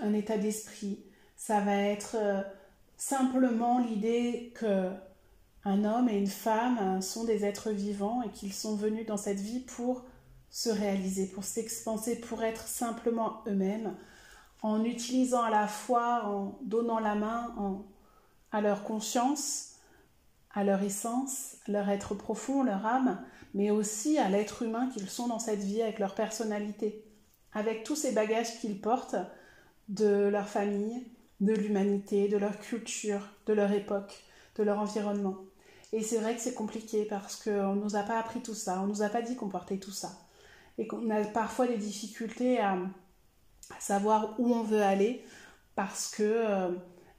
un 0.00 0.14
état 0.14 0.38
d'esprit, 0.38 0.98
ça 1.36 1.60
va 1.60 1.76
être 1.76 2.16
simplement 2.96 3.78
l'idée 3.78 4.52
que 4.54 4.90
un 5.64 5.84
homme 5.84 6.08
et 6.08 6.16
une 6.16 6.26
femme 6.26 7.02
sont 7.02 7.24
des 7.24 7.44
êtres 7.44 7.70
vivants 7.70 8.22
et 8.22 8.30
qu'ils 8.30 8.52
sont 8.52 8.76
venus 8.76 9.06
dans 9.06 9.16
cette 9.16 9.40
vie 9.40 9.60
pour 9.60 10.04
se 10.50 10.70
réaliser, 10.70 11.26
pour 11.26 11.44
s'expanser, 11.44 12.20
pour 12.20 12.42
être 12.42 12.66
simplement 12.66 13.42
eux-mêmes, 13.46 13.94
en 14.62 14.84
utilisant 14.84 15.42
à 15.42 15.50
la 15.50 15.68
fois, 15.68 16.24
en 16.26 16.58
donnant 16.62 16.98
la 16.98 17.14
main 17.14 17.54
à 18.52 18.60
leur 18.60 18.82
conscience, 18.82 19.76
à 20.52 20.64
leur 20.64 20.82
essence, 20.82 21.56
leur 21.68 21.88
être 21.88 22.14
profond, 22.14 22.62
leur 22.62 22.84
âme, 22.84 23.22
mais 23.54 23.70
aussi 23.70 24.18
à 24.18 24.28
l'être 24.28 24.62
humain 24.62 24.88
qu'ils 24.88 25.08
sont 25.08 25.28
dans 25.28 25.38
cette 25.38 25.60
vie 25.60 25.82
avec 25.82 25.98
leur 25.98 26.14
personnalité, 26.14 27.04
avec 27.52 27.84
tous 27.84 27.96
ces 27.96 28.12
bagages 28.12 28.58
qu'ils 28.60 28.80
portent 28.80 29.16
de 29.88 30.28
leur 30.28 30.48
famille, 30.48 31.06
de 31.40 31.52
l'humanité, 31.52 32.28
de 32.28 32.36
leur 32.36 32.58
culture, 32.58 33.28
de 33.46 33.52
leur 33.52 33.72
époque, 33.72 34.24
de 34.56 34.62
leur 34.62 34.78
environnement. 34.78 35.36
Et 35.92 36.02
c'est 36.02 36.18
vrai 36.18 36.34
que 36.36 36.40
c'est 36.40 36.54
compliqué 36.54 37.04
parce 37.04 37.36
qu'on 37.36 37.74
ne 37.74 37.82
nous 37.82 37.96
a 37.96 38.02
pas 38.02 38.18
appris 38.18 38.40
tout 38.40 38.54
ça, 38.54 38.80
on 38.80 38.84
ne 38.84 38.90
nous 38.90 39.02
a 39.02 39.08
pas 39.08 39.22
dit 39.22 39.36
qu'on 39.36 39.48
portait 39.48 39.78
tout 39.78 39.90
ça. 39.90 40.12
Et 40.78 40.86
qu'on 40.86 41.10
a 41.10 41.24
parfois 41.24 41.66
des 41.66 41.76
difficultés 41.76 42.60
à, 42.60 42.78
savoir 43.78 44.34
où 44.38 44.52
on 44.52 44.62
veut 44.62 44.82
aller 44.82 45.24
parce 45.76 46.10
que 46.10 46.22
euh, 46.24 46.70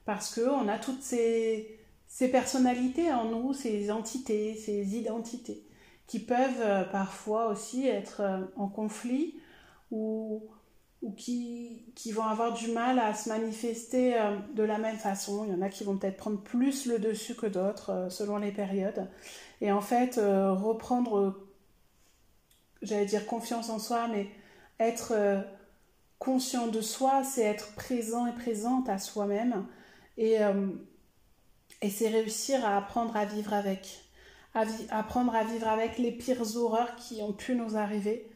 parce 0.04 0.34
que 0.34 0.42
on 0.42 0.68
a 0.68 0.78
toutes 0.78 1.02
ces, 1.02 1.78
ces 2.06 2.28
personnalités 2.28 3.10
en 3.12 3.24
nous, 3.24 3.54
ces 3.54 3.90
entités, 3.90 4.54
ces 4.54 4.96
identités 4.96 5.64
qui 6.12 6.18
peuvent 6.18 6.60
euh, 6.60 6.84
parfois 6.84 7.46
aussi 7.46 7.86
être 7.86 8.20
euh, 8.20 8.44
en 8.56 8.68
conflit 8.68 9.34
ou, 9.90 10.42
ou 11.02 11.12
qui, 11.12 11.92
qui, 11.94 12.12
vont 12.12 12.24
avoir 12.24 12.54
du 12.54 12.68
mal 12.68 12.98
à 12.98 13.12
se 13.12 13.28
manifester 13.28 14.14
de 14.54 14.62
la 14.62 14.78
même 14.78 14.96
façon. 14.96 15.44
Il 15.44 15.52
y 15.52 15.54
en 15.54 15.60
a 15.60 15.68
qui 15.68 15.82
vont 15.82 15.96
peut-être 15.96 16.16
prendre 16.16 16.40
plus 16.40 16.86
le 16.86 16.98
dessus 16.98 17.34
que 17.34 17.46
d'autres 17.46 18.06
selon 18.08 18.38
les 18.38 18.52
périodes. 18.52 19.08
Et 19.60 19.72
en 19.72 19.80
fait, 19.80 20.14
reprendre 20.16 21.34
j'allais 22.82 23.06
dire 23.06 23.26
confiance 23.26 23.70
en 23.70 23.78
soi, 23.78 24.08
mais 24.08 24.28
être 24.78 25.12
euh, 25.14 25.40
conscient 26.18 26.66
de 26.66 26.80
soi, 26.80 27.24
c'est 27.24 27.42
être 27.42 27.74
présent 27.74 28.26
et 28.26 28.32
présente 28.32 28.88
à 28.88 28.98
soi-même. 28.98 29.66
Et, 30.18 30.42
euh, 30.42 30.68
et 31.80 31.90
c'est 31.90 32.08
réussir 32.08 32.64
à 32.66 32.76
apprendre 32.76 33.16
à 33.16 33.24
vivre 33.24 33.54
avec. 33.54 34.00
À 34.54 34.64
apprendre 34.90 35.34
à 35.34 35.44
vivre 35.44 35.66
avec 35.66 35.96
les 35.96 36.12
pires 36.12 36.56
horreurs 36.56 36.94
qui 36.96 37.22
ont 37.22 37.32
pu 37.32 37.54
nous 37.54 37.76
arriver. 37.76 38.30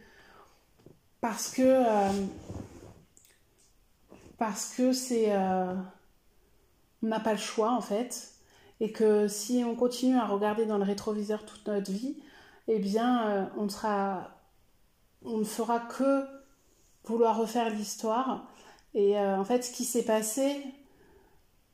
Parce 1.21 1.51
que. 1.51 1.63
Euh, 1.63 2.13
parce 4.39 4.75
que 4.75 4.93
c'est. 4.93 5.37
on 5.37 5.77
n'a 7.03 7.21
pas 7.21 7.33
le 7.33 7.39
choix 7.39 7.73
en 7.73 7.81
fait. 7.81 8.33
Et 8.81 8.93
que 8.93 9.27
si 9.27 9.65
on 9.65 9.75
continue 9.75 10.17
à 10.17 10.27
regarder 10.27 10.67
dans 10.67 10.77
le 10.77 10.85
rétroviseur 10.85 11.47
toute 11.47 11.67
notre 11.67 11.91
vie, 11.91 12.23
eh 12.69 12.79
bien, 12.79 13.51
on 13.57 13.69
sera 13.71 14.37
on 15.27 15.39
ne 15.39 15.45
fera 15.45 15.81
que 15.81 16.25
vouloir 17.05 17.37
refaire 17.37 17.71
l'histoire. 17.71 18.47
Et 18.95 19.19
euh, 19.19 19.39
en 19.39 19.45
fait, 19.45 19.63
ce 19.63 19.73
qui 19.73 19.85
s'est 19.85 20.05
passé 20.05 20.57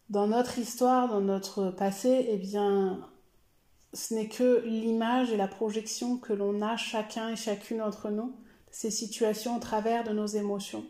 dans 0.09 0.27
notre 0.27 0.59
histoire, 0.59 1.09
dans 1.09 1.21
notre 1.21 1.71
passé, 1.71 2.27
eh 2.29 2.37
bien, 2.37 2.99
ce 3.93 4.15
n'est 4.15 4.29
que 4.29 4.63
l'image 4.67 5.31
et 5.31 5.37
la 5.37 5.49
projection 5.49 6.17
que 6.17 6.33
l'on 6.33 6.61
a 6.63 6.77
chacun 6.77 7.29
et 7.29 7.37
chacune 7.37 7.79
d'entre 7.79 8.11
nous, 8.11 8.35
ces 8.73 8.91
situations 8.91 9.57
au 9.57 9.61
travers 9.61 10.03
de 10.03 10.11
nos 10.11 10.27
émotions. 10.27 10.85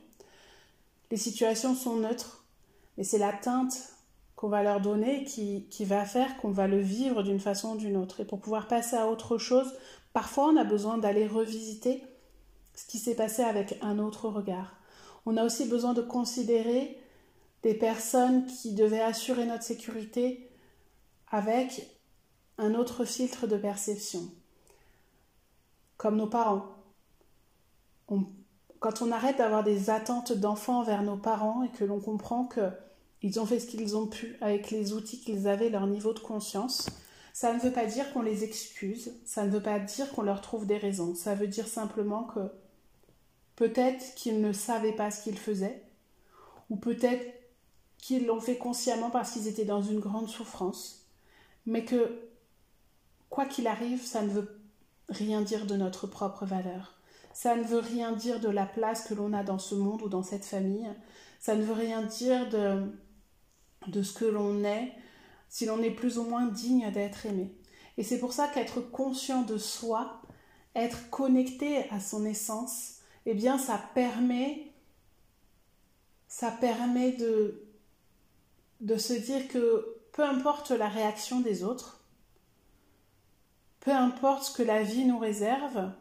Les 1.10 1.18
situations 1.18 1.74
sont 1.74 1.96
neutres, 1.96 2.46
mais 2.96 3.04
c'est 3.04 3.18
la 3.18 3.32
teinte 3.32 3.92
qu'on 4.36 4.48
va 4.48 4.62
leur 4.62 4.80
donner 4.80 5.24
qui, 5.24 5.66
qui 5.68 5.84
va 5.84 6.04
faire 6.04 6.36
qu'on 6.38 6.50
va 6.50 6.66
le 6.66 6.80
vivre 6.80 7.22
d'une 7.22 7.40
façon 7.40 7.72
ou 7.72 7.76
d'une 7.76 7.96
autre. 7.96 8.20
Et 8.20 8.24
pour 8.24 8.40
pouvoir 8.40 8.68
passer 8.68 8.96
à 8.96 9.08
autre 9.08 9.36
chose, 9.36 9.70
parfois 10.12 10.48
on 10.48 10.56
a 10.56 10.64
besoin 10.64 10.96
d'aller 10.96 11.26
revisiter 11.26 12.02
ce 12.74 12.86
qui 12.86 12.98
s'est 12.98 13.14
passé 13.14 13.42
avec 13.42 13.78
un 13.82 13.98
autre 13.98 14.28
regard. 14.28 14.76
On 15.26 15.36
a 15.36 15.44
aussi 15.44 15.66
besoin 15.66 15.92
de 15.92 16.02
considérer 16.02 16.98
des 17.62 17.74
personnes 17.74 18.46
qui 18.46 18.74
devaient 18.74 19.02
assurer 19.02 19.44
notre 19.44 19.62
sécurité 19.64 20.48
avec 21.30 21.88
un 22.58 22.74
autre 22.74 23.04
filtre 23.04 23.46
de 23.46 23.56
perception, 23.56 24.30
comme 25.96 26.16
nos 26.16 26.26
parents. 26.26 26.81
Quand 28.80 29.02
on 29.02 29.12
arrête 29.12 29.38
d'avoir 29.38 29.62
des 29.62 29.90
attentes 29.90 30.32
d'enfants 30.32 30.82
vers 30.82 31.02
nos 31.02 31.16
parents 31.16 31.62
et 31.62 31.68
que 31.68 31.84
l'on 31.84 32.00
comprend 32.00 32.48
qu'ils 32.48 33.40
ont 33.40 33.46
fait 33.46 33.60
ce 33.60 33.66
qu'ils 33.66 33.96
ont 33.96 34.06
pu 34.06 34.36
avec 34.40 34.70
les 34.70 34.92
outils 34.92 35.20
qu'ils 35.20 35.46
avaient, 35.46 35.70
leur 35.70 35.86
niveau 35.86 36.12
de 36.12 36.18
conscience, 36.18 36.88
ça 37.32 37.54
ne 37.54 37.60
veut 37.60 37.70
pas 37.70 37.86
dire 37.86 38.12
qu'on 38.12 38.22
les 38.22 38.44
excuse, 38.44 39.12
ça 39.24 39.44
ne 39.44 39.50
veut 39.50 39.62
pas 39.62 39.78
dire 39.78 40.10
qu'on 40.12 40.22
leur 40.22 40.40
trouve 40.40 40.66
des 40.66 40.76
raisons, 40.76 41.14
ça 41.14 41.34
veut 41.34 41.46
dire 41.46 41.66
simplement 41.66 42.24
que 42.24 42.40
Peut-être 43.56 44.14
qu'ils 44.14 44.40
ne 44.40 44.52
savaient 44.52 44.94
pas 44.94 45.10
ce 45.10 45.22
qu'ils 45.22 45.38
faisaient, 45.38 45.82
ou 46.70 46.76
peut-être 46.76 47.24
qu'ils 47.98 48.26
l'ont 48.26 48.40
fait 48.40 48.56
consciemment 48.56 49.10
parce 49.10 49.30
qu'ils 49.30 49.46
étaient 49.46 49.64
dans 49.64 49.82
une 49.82 50.00
grande 50.00 50.28
souffrance, 50.28 51.06
mais 51.66 51.84
que, 51.84 52.28
quoi 53.28 53.44
qu'il 53.46 53.66
arrive, 53.66 54.04
ça 54.04 54.22
ne 54.22 54.30
veut 54.30 54.60
rien 55.08 55.42
dire 55.42 55.66
de 55.66 55.76
notre 55.76 56.06
propre 56.06 56.46
valeur. 56.46 56.94
Ça 57.32 57.56
ne 57.56 57.62
veut 57.62 57.78
rien 57.78 58.12
dire 58.12 58.40
de 58.40 58.48
la 58.48 58.66
place 58.66 59.06
que 59.06 59.14
l'on 59.14 59.32
a 59.32 59.42
dans 59.42 59.58
ce 59.58 59.74
monde 59.74 60.02
ou 60.02 60.08
dans 60.08 60.22
cette 60.22 60.44
famille. 60.44 60.88
Ça 61.40 61.54
ne 61.54 61.62
veut 61.62 61.72
rien 61.72 62.02
dire 62.02 62.48
de, 62.50 62.92
de 63.86 64.02
ce 64.02 64.12
que 64.12 64.24
l'on 64.24 64.64
est, 64.64 64.92
si 65.48 65.66
l'on 65.66 65.82
est 65.82 65.90
plus 65.90 66.18
ou 66.18 66.24
moins 66.24 66.46
digne 66.46 66.90
d'être 66.92 67.26
aimé. 67.26 67.54
Et 67.98 68.02
c'est 68.02 68.18
pour 68.18 68.32
ça 68.32 68.48
qu'être 68.48 68.80
conscient 68.80 69.42
de 69.42 69.58
soi, 69.58 70.22
être 70.74 71.10
connecté 71.10 71.88
à 71.90 72.00
son 72.00 72.24
essence, 72.24 72.98
eh 73.26 73.34
bien 73.34 73.58
ça 73.58 73.80
permet 73.94 74.68
ça 76.28 76.50
permet 76.50 77.12
de 77.12 77.68
de 78.80 78.96
se 78.96 79.12
dire 79.12 79.46
que 79.48 80.00
peu 80.12 80.24
importe 80.24 80.70
la 80.70 80.88
réaction 80.88 81.40
des 81.40 81.62
autres, 81.62 82.04
peu 83.80 83.92
importe 83.92 84.44
ce 84.44 84.52
que 84.52 84.62
la 84.62 84.82
vie 84.82 85.04
nous 85.04 85.18
réserve, 85.18 85.92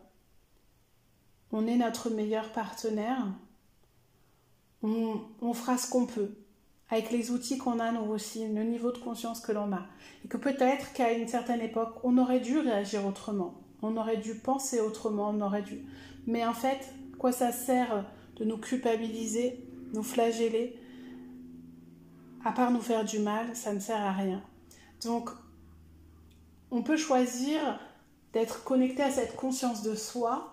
on 1.51 1.67
est 1.67 1.77
notre 1.77 2.09
meilleur 2.09 2.51
partenaire, 2.51 3.27
on, 4.83 5.21
on 5.41 5.53
fera 5.53 5.77
ce 5.77 5.89
qu'on 5.89 6.05
peut, 6.05 6.31
avec 6.89 7.11
les 7.11 7.31
outils 7.31 7.57
qu'on 7.57 7.79
a 7.79 7.91
nous 7.91 8.11
aussi, 8.11 8.47
le 8.47 8.63
niveau 8.63 8.91
de 8.91 8.97
conscience 8.97 9.39
que 9.39 9.51
l'on 9.51 9.71
a, 9.71 9.85
et 10.25 10.27
que 10.27 10.37
peut-être 10.37 10.93
qu'à 10.93 11.13
une 11.13 11.27
certaine 11.27 11.61
époque, 11.61 11.95
on 12.03 12.17
aurait 12.17 12.39
dû 12.39 12.59
réagir 12.59 13.05
autrement, 13.05 13.61
on 13.81 13.97
aurait 13.97 14.17
dû 14.17 14.35
penser 14.35 14.79
autrement, 14.79 15.29
on 15.29 15.41
aurait 15.41 15.61
dû. 15.61 15.85
Mais 16.27 16.45
en 16.45 16.53
fait, 16.53 16.93
quoi 17.17 17.31
ça 17.31 17.51
sert 17.51 18.05
de 18.37 18.45
nous 18.45 18.57
culpabiliser, 18.57 19.63
nous 19.93 20.03
flageller? 20.03 20.77
À 22.43 22.51
part 22.51 22.71
nous 22.71 22.81
faire 22.81 23.05
du 23.05 23.19
mal, 23.19 23.55
ça 23.55 23.73
ne 23.73 23.79
sert 23.79 24.01
à 24.01 24.11
rien. 24.11 24.41
Donc, 25.03 25.29
on 26.71 26.81
peut 26.81 26.97
choisir 26.97 27.79
d'être 28.33 28.63
connecté 28.63 29.03
à 29.03 29.11
cette 29.11 29.35
conscience 29.35 29.83
de 29.83 29.93
soi 29.95 30.50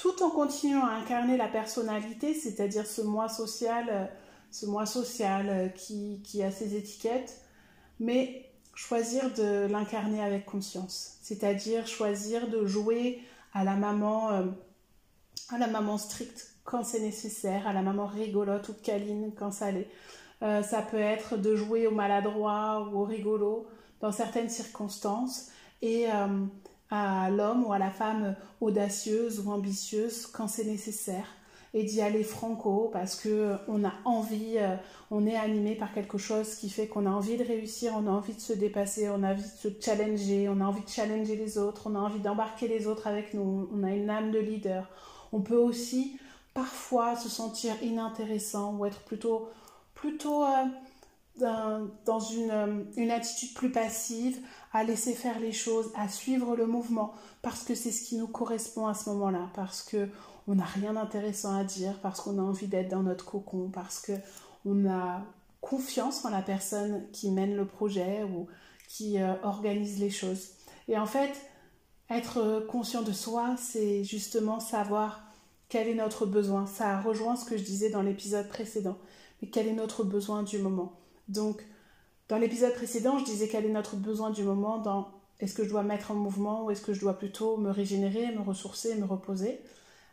tout 0.00 0.22
en 0.22 0.30
continuant 0.30 0.86
à 0.86 0.92
incarner 0.92 1.36
la 1.36 1.48
personnalité, 1.48 2.32
c'est-à-dire 2.32 2.86
ce 2.86 3.02
moi 3.02 3.28
social, 3.28 4.10
ce 4.50 4.64
moi 4.64 4.86
social 4.86 5.74
qui, 5.76 6.22
qui 6.24 6.42
a 6.42 6.50
ses 6.50 6.74
étiquettes, 6.74 7.38
mais 7.98 8.50
choisir 8.74 9.30
de 9.34 9.66
l'incarner 9.66 10.22
avec 10.22 10.46
conscience, 10.46 11.18
c'est-à-dire 11.20 11.86
choisir 11.86 12.48
de 12.48 12.64
jouer 12.64 13.20
à 13.52 13.62
la 13.62 13.76
maman 13.76 14.30
euh, 14.30 14.46
à 15.50 15.58
la 15.58 15.66
maman 15.66 15.98
stricte 15.98 16.54
quand 16.64 16.82
c'est 16.82 17.00
nécessaire, 17.00 17.66
à 17.66 17.74
la 17.74 17.82
maman 17.82 18.06
rigolote 18.06 18.70
ou 18.70 18.74
câline 18.82 19.32
quand 19.36 19.50
ça 19.50 19.70
l'est. 19.70 19.88
Euh, 20.42 20.62
ça 20.62 20.80
peut 20.80 20.98
être 20.98 21.36
de 21.36 21.56
jouer 21.56 21.86
au 21.86 21.90
maladroit 21.90 22.88
ou 22.90 23.00
au 23.00 23.04
rigolo 23.04 23.66
dans 24.00 24.12
certaines 24.12 24.48
circonstances. 24.48 25.50
Et 25.82 26.10
euh, 26.10 26.46
à 26.90 27.30
l'homme 27.30 27.64
ou 27.64 27.72
à 27.72 27.78
la 27.78 27.90
femme 27.90 28.34
audacieuse 28.60 29.40
ou 29.40 29.50
ambitieuse 29.50 30.26
quand 30.26 30.48
c'est 30.48 30.64
nécessaire 30.64 31.26
et 31.72 31.84
d'y 31.84 32.02
aller 32.02 32.24
franco 32.24 32.90
parce 32.92 33.14
que 33.14 33.54
on 33.68 33.84
a 33.84 33.92
envie, 34.04 34.58
euh, 34.58 34.74
on 35.10 35.26
est 35.26 35.36
animé 35.36 35.76
par 35.76 35.92
quelque 35.92 36.18
chose 36.18 36.56
qui 36.56 36.68
fait 36.68 36.88
qu'on 36.88 37.06
a 37.06 37.10
envie 37.10 37.36
de 37.36 37.44
réussir, 37.44 37.92
on 37.96 38.06
a 38.08 38.10
envie 38.10 38.34
de 38.34 38.40
se 38.40 38.52
dépasser, 38.52 39.08
on 39.08 39.22
a 39.22 39.32
envie 39.32 39.42
de 39.42 39.46
se 39.46 39.68
challenger, 39.80 40.48
on 40.48 40.60
a 40.60 40.64
envie 40.64 40.82
de 40.82 40.88
challenger 40.88 41.36
les 41.36 41.58
autres, 41.58 41.82
on 41.86 41.94
a 41.94 41.98
envie 41.98 42.18
d'embarquer 42.18 42.66
les 42.66 42.86
autres 42.88 43.06
avec 43.06 43.34
nous, 43.34 43.68
on 43.72 43.84
a 43.84 43.90
une 43.90 44.10
âme 44.10 44.32
de 44.32 44.40
leader. 44.40 44.88
On 45.32 45.40
peut 45.40 45.56
aussi 45.56 46.18
parfois 46.54 47.14
se 47.14 47.28
sentir 47.28 47.80
inintéressant 47.82 48.74
ou 48.74 48.84
être 48.84 49.00
plutôt 49.02 49.48
plutôt 49.94 50.44
euh, 50.44 51.86
dans 52.04 52.20
une, 52.20 52.50
euh, 52.50 52.84
une 52.96 53.10
attitude 53.10 53.54
plus 53.54 53.70
passive, 53.70 54.38
à 54.72 54.84
laisser 54.84 55.14
faire 55.14 55.40
les 55.40 55.52
choses, 55.52 55.90
à 55.96 56.08
suivre 56.08 56.56
le 56.56 56.66
mouvement, 56.66 57.14
parce 57.42 57.64
que 57.64 57.74
c'est 57.74 57.90
ce 57.90 58.04
qui 58.04 58.16
nous 58.16 58.28
correspond 58.28 58.86
à 58.86 58.94
ce 58.94 59.10
moment-là, 59.10 59.50
parce 59.54 59.82
que 59.82 60.08
on 60.46 60.54
n'a 60.54 60.64
rien 60.64 60.94
d'intéressant 60.94 61.54
à 61.54 61.64
dire, 61.64 61.98
parce 62.02 62.20
qu'on 62.20 62.38
a 62.38 62.42
envie 62.42 62.66
d'être 62.66 62.88
dans 62.88 63.02
notre 63.02 63.24
cocon, 63.24 63.70
parce 63.72 64.00
que 64.00 64.12
on 64.64 64.88
a 64.88 65.22
confiance 65.60 66.24
en 66.24 66.30
la 66.30 66.42
personne 66.42 67.04
qui 67.12 67.30
mène 67.30 67.56
le 67.56 67.66
projet 67.66 68.24
ou 68.24 68.46
qui 68.88 69.20
euh, 69.20 69.34
organise 69.42 70.00
les 70.00 70.10
choses. 70.10 70.48
Et 70.88 70.98
en 70.98 71.06
fait, 71.06 71.32
être 72.08 72.66
conscient 72.68 73.02
de 73.02 73.12
soi, 73.12 73.54
c'est 73.56 74.02
justement 74.02 74.58
savoir 74.58 75.22
quel 75.68 75.88
est 75.88 75.94
notre 75.94 76.26
besoin. 76.26 76.66
Ça 76.66 77.00
rejoint 77.00 77.36
ce 77.36 77.44
que 77.44 77.56
je 77.56 77.62
disais 77.62 77.90
dans 77.90 78.02
l'épisode 78.02 78.48
précédent. 78.48 78.98
Mais 79.40 79.48
quel 79.48 79.68
est 79.68 79.74
notre 79.74 80.02
besoin 80.02 80.42
du 80.42 80.58
moment 80.58 80.98
Donc, 81.28 81.64
dans 82.30 82.38
l'épisode 82.38 82.72
précédent, 82.72 83.18
je 83.18 83.24
disais 83.24 83.48
quel 83.48 83.66
est 83.66 83.70
notre 83.70 83.96
besoin 83.96 84.30
du 84.30 84.42
moment 84.42 84.78
dans 84.78 85.10
est-ce 85.40 85.52
que 85.52 85.64
je 85.64 85.68
dois 85.68 85.82
mettre 85.82 86.12
en 86.12 86.14
mouvement 86.14 86.64
ou 86.64 86.70
est-ce 86.70 86.80
que 86.80 86.94
je 86.94 87.00
dois 87.00 87.18
plutôt 87.18 87.58
me 87.58 87.70
régénérer, 87.70 88.32
me 88.32 88.40
ressourcer, 88.40 88.94
me 88.94 89.04
reposer 89.04 89.60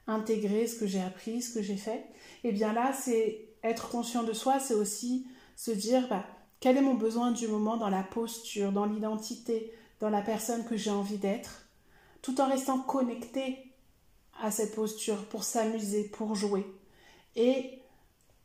intégrer 0.08 0.68
ce 0.68 0.80
que 0.80 0.88
j'ai 0.88 1.02
appris, 1.02 1.42
ce 1.42 1.54
que 1.54 1.62
j'ai 1.62 1.76
fait, 1.76 2.06
et 2.44 2.50
eh 2.50 2.52
bien 2.52 2.74
là, 2.74 2.94
c'est 2.94 3.50
être 3.64 3.90
conscient 3.90 4.24
de 4.24 4.34
soi, 4.34 4.60
c'est 4.60 4.74
aussi 4.74 5.28
se 5.56 5.72
dire 5.72 6.08
bah, 6.10 6.26
quel 6.60 6.78
est 6.78 6.82
mon 6.82 6.94
besoin 6.94 7.32
du 7.32 7.48
moment 7.48 7.78
dans 7.78 7.90
la 7.90 8.04
posture, 8.04 8.72
dans 8.72 8.86
l'identité, 8.86 9.74
dans 10.00 10.10
la 10.10 10.22
personne 10.22 10.66
que 10.66 10.78
j'ai 10.78 10.92
envie 10.92 11.18
d'être, 11.18 11.68
tout 12.22 12.40
en 12.40 12.48
restant 12.48 12.80
connecté 12.80 13.74
à 14.42 14.50
cette 14.50 14.76
posture 14.76 15.26
pour 15.26 15.44
s'amuser, 15.44 16.06
pour 16.06 16.36
jouer. 16.36 16.66
Et 17.36 17.82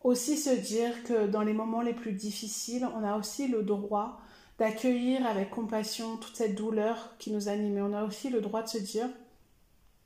aussi 0.05 0.37
se 0.37 0.51
dire 0.51 1.05
que 1.05 1.27
dans 1.27 1.43
les 1.43 1.53
moments 1.53 1.83
les 1.83 1.95
plus 1.95 2.13
difficiles, 2.13 2.87
on 2.95 3.05
a 3.05 3.17
aussi 3.17 3.49
le 3.49 3.63
droit 3.63 4.21
d'accueillir 4.59 5.27
avec 5.27 5.51
compassion 5.51 6.17
toute 6.17 6.37
cette 6.37 6.55
douleur 6.55 7.15
qui 7.19 7.33
nous 7.33 7.49
anime. 7.49 7.79
Et 7.79 7.83
on 7.83 7.95
a 7.95 8.05
aussi 8.05 8.31
le 8.31 8.41
droit 8.41 8.63
de 8.63 8.69
se 8.69 8.79
dire 8.79 9.09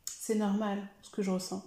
c'est 0.07 0.35
normal 0.35 0.83
ce 1.03 1.11
que 1.11 1.23
je 1.23 1.31
ressens. 1.31 1.65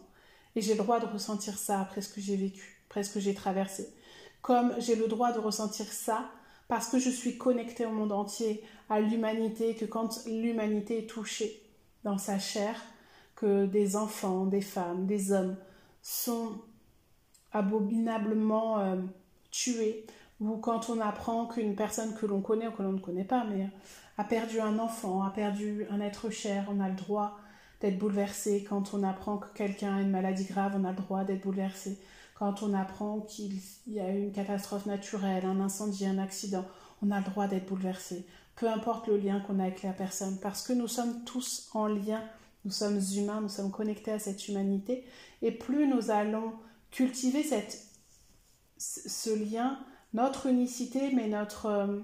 Et 0.55 0.61
j'ai 0.61 0.73
le 0.73 0.79
droit 0.79 0.99
de 0.99 1.05
ressentir 1.05 1.57
ça 1.57 1.81
après 1.81 2.01
ce 2.01 2.09
que 2.09 2.21
j'ai 2.21 2.35
vécu, 2.35 2.83
après 2.89 3.03
ce 3.03 3.13
que 3.13 3.19
j'ai 3.19 3.33
traversé. 3.33 3.93
Comme 4.41 4.73
j'ai 4.79 4.95
le 4.95 5.07
droit 5.07 5.31
de 5.31 5.39
ressentir 5.39 5.85
ça 5.85 6.29
parce 6.67 6.87
que 6.87 6.99
je 6.99 7.09
suis 7.09 7.37
connectée 7.37 7.85
au 7.85 7.91
monde 7.91 8.11
entier, 8.11 8.63
à 8.89 9.01
l'humanité, 9.01 9.75
que 9.75 9.85
quand 9.85 10.25
l'humanité 10.27 10.99
est 10.99 11.09
touchée 11.09 11.63
dans 12.03 12.19
sa 12.19 12.37
chair, 12.37 12.79
que 13.35 13.65
des 13.65 13.95
enfants, 13.95 14.45
des 14.45 14.61
femmes, 14.61 15.07
des 15.07 15.31
hommes 15.31 15.57
sont 16.01 16.61
abominablement 17.51 18.79
euh, 18.79 18.95
tués, 19.51 20.05
ou 20.39 20.57
quand 20.57 20.89
on 20.89 20.99
apprend 20.99 21.47
qu'une 21.47 21.75
personne 21.75 22.13
que 22.15 22.25
l'on 22.25 22.41
connaît 22.41 22.67
ou 22.67 22.71
que 22.71 22.83
l'on 22.83 22.93
ne 22.93 22.99
connaît 22.99 23.25
pas, 23.25 23.43
mais 23.43 23.67
a 24.17 24.23
perdu 24.23 24.59
un 24.59 24.79
enfant, 24.79 25.23
a 25.23 25.29
perdu 25.31 25.85
un 25.89 25.99
être 25.99 26.29
cher, 26.29 26.65
on 26.69 26.79
a 26.79 26.89
le 26.89 26.95
droit 26.95 27.39
d'être 27.81 27.97
bouleversé. 27.97 28.65
Quand 28.67 28.93
on 28.93 29.03
apprend 29.03 29.37
que 29.37 29.47
quelqu'un 29.53 29.97
a 29.97 30.01
une 30.01 30.11
maladie 30.11 30.45
grave, 30.45 30.73
on 30.77 30.83
a 30.83 30.91
le 30.91 30.97
droit 30.97 31.23
d'être 31.23 31.43
bouleversé. 31.43 31.97
Quand 32.35 32.63
on 32.63 32.73
apprend 32.73 33.21
qu'il 33.21 33.53
y 33.87 33.99
a 33.99 34.09
eu 34.11 34.23
une 34.23 34.31
catastrophe 34.31 34.85
naturelle, 34.85 35.45
un 35.45 35.59
incendie, 35.59 36.05
un 36.05 36.17
accident, 36.17 36.65
on 37.01 37.11
a 37.11 37.19
le 37.19 37.25
droit 37.25 37.47
d'être 37.47 37.67
bouleversé. 37.67 38.25
Peu 38.55 38.69
importe 38.69 39.07
le 39.07 39.17
lien 39.17 39.39
qu'on 39.41 39.59
a 39.59 39.63
avec 39.63 39.83
la 39.83 39.93
personne, 39.93 40.37
parce 40.41 40.65
que 40.65 40.73
nous 40.73 40.87
sommes 40.87 41.23
tous 41.23 41.69
en 41.73 41.87
lien, 41.87 42.21
nous 42.65 42.71
sommes 42.71 42.99
humains, 43.15 43.41
nous 43.41 43.49
sommes 43.49 43.71
connectés 43.71 44.11
à 44.11 44.19
cette 44.19 44.47
humanité, 44.47 45.05
et 45.41 45.51
plus 45.51 45.87
nous 45.87 46.11
allons 46.11 46.53
cultiver 46.91 47.43
cette, 47.43 47.85
ce 48.77 49.29
lien, 49.29 49.79
notre 50.13 50.47
unicité, 50.47 51.11
mais 51.13 51.27
notre, 51.27 51.65
euh, 51.67 51.99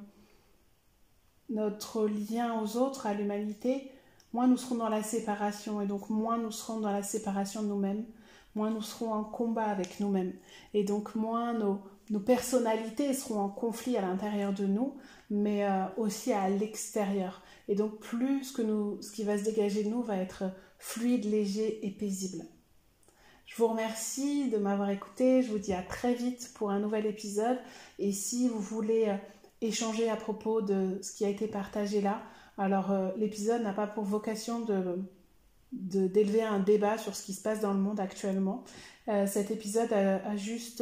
notre 1.49 2.05
lien 2.05 2.61
aux 2.61 2.77
autres, 2.77 3.07
à 3.07 3.13
l'humanité, 3.13 3.91
moins 4.33 4.47
nous 4.47 4.57
serons 4.57 4.75
dans 4.75 4.89
la 4.89 5.03
séparation 5.03 5.81
et 5.81 5.87
donc 5.87 6.09
moins 6.09 6.37
nous 6.37 6.51
serons 6.51 6.79
dans 6.79 6.91
la 6.91 7.03
séparation 7.03 7.63
de 7.63 7.67
nous-mêmes, 7.67 8.05
moins 8.53 8.69
nous 8.69 8.81
serons 8.81 9.13
en 9.13 9.23
combat 9.23 9.65
avec 9.65 9.99
nous-mêmes 9.99 10.33
et 10.73 10.83
donc 10.83 11.15
moins 11.15 11.53
nos, 11.53 11.79
nos, 12.09 12.19
personnalités 12.19 13.13
seront 13.13 13.39
en 13.39 13.49
conflit 13.49 13.97
à 13.97 14.01
l'intérieur 14.01 14.53
de 14.53 14.65
nous, 14.65 14.95
mais 15.29 15.65
euh, 15.65 15.85
aussi 15.97 16.31
à 16.31 16.49
l'extérieur. 16.49 17.41
Et 17.67 17.75
donc 17.75 17.99
plus 17.99 18.51
que 18.51 18.61
nous, 18.61 19.01
ce 19.01 19.11
qui 19.11 19.23
va 19.23 19.37
se 19.37 19.43
dégager 19.43 19.83
de 19.83 19.89
nous 19.89 20.03
va 20.03 20.17
être 20.17 20.43
fluide, 20.77 21.25
léger 21.25 21.85
et 21.85 21.91
paisible. 21.91 22.45
Je 23.45 23.55
vous 23.57 23.67
remercie 23.67 24.49
de 24.49 24.57
m'avoir 24.57 24.89
écouté. 24.89 25.41
Je 25.43 25.51
vous 25.51 25.59
dis 25.59 25.73
à 25.73 25.83
très 25.83 26.13
vite 26.13 26.51
pour 26.55 26.71
un 26.71 26.79
nouvel 26.79 27.05
épisode. 27.05 27.57
Et 27.99 28.11
si 28.11 28.49
vous 28.49 28.59
voulez 28.59 29.05
euh, 29.07 29.15
échanger 29.61 30.09
à 30.09 30.15
propos 30.15 30.61
de 30.61 30.99
ce 31.01 31.11
qui 31.11 31.25
a 31.25 31.29
été 31.29 31.47
partagé 31.47 32.01
là, 32.01 32.21
alors, 32.57 32.91
euh, 32.91 33.11
l'épisode 33.17 33.61
n'a 33.63 33.73
pas 33.73 33.87
pour 33.87 34.05
vocation 34.05 34.61
de 34.61 34.99
d'élever 35.71 36.41
un 36.41 36.59
débat 36.59 36.97
sur 36.97 37.17
ce 37.17 37.23
qui 37.25 37.33
se 37.33 37.41
passe 37.41 37.59
dans 37.59 37.73
le 37.73 37.79
monde 37.79 37.99
actuellement. 37.99 38.63
Euh, 39.09 39.27
cet 39.27 39.51
épisode 39.51 39.91
a, 39.91 40.37
juste 40.37 40.81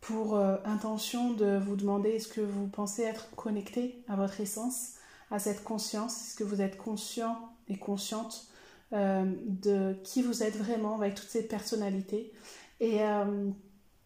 pour 0.00 0.38
intention 0.38 1.34
de 1.34 1.58
vous 1.58 1.76
demander 1.76 2.10
est-ce 2.10 2.28
que 2.28 2.40
vous 2.40 2.68
pensez 2.68 3.02
être 3.02 3.28
connecté 3.36 4.02
à 4.08 4.16
votre 4.16 4.40
essence, 4.40 4.94
à 5.30 5.38
cette 5.38 5.62
conscience, 5.62 6.16
est-ce 6.22 6.36
que 6.36 6.44
vous 6.44 6.62
êtes 6.62 6.78
conscient 6.78 7.36
et 7.68 7.76
consciente 7.76 8.48
de 8.92 9.94
qui 10.02 10.22
vous 10.22 10.42
êtes 10.42 10.56
vraiment 10.56 10.96
avec 10.96 11.14
toutes 11.14 11.28
ces 11.28 11.46
personnalités 11.46 12.32
et 12.80 13.00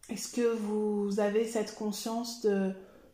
est-ce 0.09 0.27
que 0.33 0.55
vous 0.55 1.19
avez 1.19 1.47
cette 1.47 1.75
conscience 1.75 2.45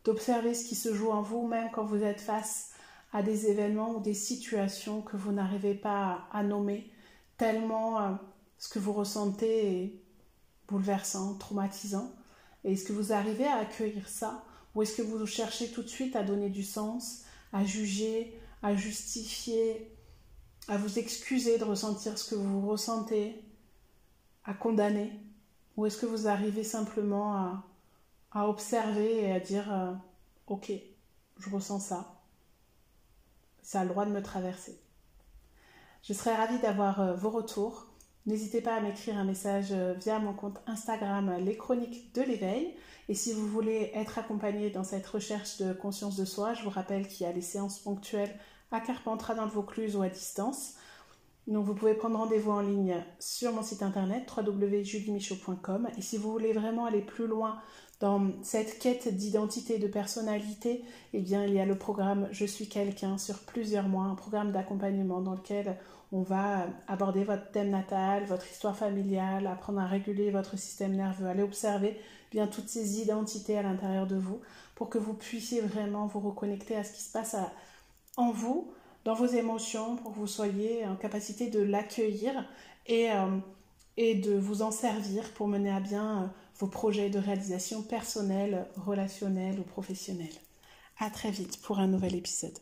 d'observer 0.04 0.54
ce 0.54 0.64
qui 0.64 0.74
se 0.74 0.92
joue 0.92 1.10
en 1.10 1.22
vous 1.22 1.46
même 1.46 1.68
quand 1.72 1.84
vous 1.84 2.02
êtes 2.02 2.20
face 2.20 2.70
à 3.12 3.22
des 3.22 3.46
événements 3.46 3.96
ou 3.96 4.00
des 4.00 4.14
situations 4.14 5.02
que 5.02 5.16
vous 5.16 5.32
n'arrivez 5.32 5.74
pas 5.74 6.28
à, 6.32 6.42
nommer, 6.42 6.90
tellement 7.36 8.00
euh, 8.00 8.12
ce 8.58 8.68
que 8.68 8.78
vous 8.78 8.92
ressentez 8.92 9.82
est 9.82 10.02
bouleversant, 10.68 11.34
traumatisant? 11.34 12.12
Et 12.64 12.74
est-ce 12.74 12.84
que 12.84 12.92
vous 12.92 13.12
arrivez 13.12 13.46
à 13.46 13.56
accueillir 13.56 14.08
ça? 14.08 14.44
Ou 14.74 14.82
est-ce 14.82 14.96
que 14.96 15.02
vous 15.02 15.26
cherchez 15.26 15.70
tout 15.72 15.82
de 15.82 15.88
suite 15.88 16.14
à 16.14 16.22
donner 16.22 16.50
du 16.50 16.62
sens, 16.62 17.24
à 17.52 17.64
juger, 17.64 18.38
à 18.62 18.76
justifier, 18.76 19.90
à 20.68 20.76
vous 20.76 20.98
excuser 20.98 21.58
de 21.58 21.64
ressentir 21.64 22.18
ce 22.18 22.30
que 22.30 22.34
vous 22.34 22.68
ressentez, 22.68 23.42
à 24.44 24.54
condamner 24.54 25.12
Ou 25.76 25.86
est-ce 25.86 25.98
que 25.98 26.06
vous 26.06 26.28
arrivez 26.28 26.64
simplement 26.64 27.62
à, 28.32 28.48
observer 28.48 29.24
et 29.24 29.32
à 29.32 29.40
dire 29.40 29.72
euh, 29.72 29.92
Ok, 30.46 30.72
je 31.38 31.50
ressens 31.50 31.80
ça 31.80 32.20
ça 33.70 33.80
a 33.80 33.84
le 33.84 33.90
droit 33.90 34.04
de 34.04 34.10
me 34.10 34.20
traverser. 34.20 34.80
Je 36.02 36.12
serais 36.12 36.34
ravie 36.34 36.58
d'avoir 36.58 37.00
euh, 37.00 37.14
vos 37.14 37.30
retours. 37.30 37.86
N'hésitez 38.26 38.60
pas 38.60 38.74
à 38.74 38.80
m'écrire 38.80 39.16
un 39.16 39.24
message 39.24 39.68
euh, 39.70 39.94
via 39.94 40.18
mon 40.18 40.32
compte 40.32 40.60
Instagram 40.66 41.36
Les 41.38 41.56
Chroniques 41.56 42.12
de 42.14 42.22
l'éveil. 42.22 42.74
Et 43.08 43.14
si 43.14 43.32
vous 43.32 43.46
voulez 43.46 43.92
être 43.94 44.18
accompagné 44.18 44.70
dans 44.70 44.82
cette 44.82 45.06
recherche 45.06 45.58
de 45.58 45.72
conscience 45.72 46.16
de 46.16 46.24
soi, 46.24 46.52
je 46.54 46.64
vous 46.64 46.70
rappelle 46.70 47.06
qu'il 47.06 47.26
y 47.26 47.30
a 47.30 47.32
les 47.32 47.42
séances 47.42 47.78
ponctuelles 47.78 48.34
à 48.72 48.80
Carpentras 48.80 49.34
dans 49.34 49.44
le 49.44 49.50
Vaucluse 49.50 49.96
ou 49.96 50.02
à 50.02 50.08
distance. 50.08 50.74
Donc 51.46 51.64
vous 51.64 51.74
pouvez 51.74 51.94
prendre 51.94 52.18
rendez-vous 52.18 52.52
en 52.52 52.60
ligne 52.60 53.02
sur 53.18 53.52
mon 53.52 53.62
site 53.62 53.82
internet 53.82 54.30
www.juliemichaud.com. 54.36 55.88
Et 55.98 56.02
si 56.02 56.16
vous 56.16 56.30
voulez 56.30 56.52
vraiment 56.52 56.84
aller 56.86 57.00
plus 57.00 57.26
loin 57.26 57.58
dans 57.98 58.30
cette 58.42 58.78
quête 58.78 59.14
d'identité, 59.14 59.78
de 59.78 59.86
personnalité, 59.86 60.84
eh 61.12 61.20
bien, 61.20 61.44
il 61.44 61.52
y 61.52 61.60
a 61.60 61.66
le 61.66 61.76
programme 61.76 62.28
Je 62.30 62.44
suis 62.44 62.68
quelqu'un 62.68 63.18
sur 63.18 63.40
plusieurs 63.40 63.88
mois, 63.88 64.04
un 64.04 64.14
programme 64.14 64.52
d'accompagnement 64.52 65.20
dans 65.20 65.34
lequel 65.34 65.76
on 66.12 66.22
va 66.22 66.66
aborder 66.88 67.24
votre 67.24 67.50
thème 67.50 67.70
natal, 67.70 68.24
votre 68.24 68.48
histoire 68.50 68.76
familiale, 68.76 69.46
apprendre 69.46 69.80
à 69.80 69.86
réguler 69.86 70.30
votre 70.30 70.58
système 70.58 70.94
nerveux, 70.94 71.26
aller 71.26 71.42
observer 71.42 71.96
eh 71.98 72.30
bien 72.30 72.46
toutes 72.46 72.68
ces 72.68 73.00
identités 73.00 73.58
à 73.58 73.62
l'intérieur 73.62 74.06
de 74.06 74.16
vous 74.16 74.40
pour 74.74 74.88
que 74.88 74.98
vous 74.98 75.14
puissiez 75.14 75.60
vraiment 75.60 76.06
vous 76.06 76.20
reconnecter 76.20 76.76
à 76.76 76.84
ce 76.84 76.92
qui 76.92 77.02
se 77.02 77.12
passe 77.12 77.34
en 78.20 78.32
vous, 78.32 78.70
dans 79.04 79.14
vos 79.14 79.26
émotions, 79.26 79.96
pour 79.96 80.12
que 80.12 80.18
vous 80.18 80.26
soyez 80.26 80.86
en 80.86 80.96
capacité 80.96 81.48
de 81.48 81.60
l'accueillir 81.60 82.32
et, 82.86 83.10
euh, 83.10 83.38
et 83.96 84.14
de 84.14 84.36
vous 84.36 84.62
en 84.62 84.70
servir 84.70 85.32
pour 85.32 85.48
mener 85.48 85.70
à 85.70 85.80
bien 85.80 86.22
euh, 86.22 86.26
vos 86.58 86.66
projets 86.66 87.10
de 87.10 87.18
réalisation 87.18 87.82
personnelle, 87.82 88.66
relationnelle 88.76 89.58
ou 89.58 89.64
professionnelle. 89.64 90.28
À 90.98 91.08
très 91.10 91.30
vite 91.30 91.60
pour 91.62 91.78
un 91.78 91.86
nouvel 91.86 92.14
épisode. 92.14 92.58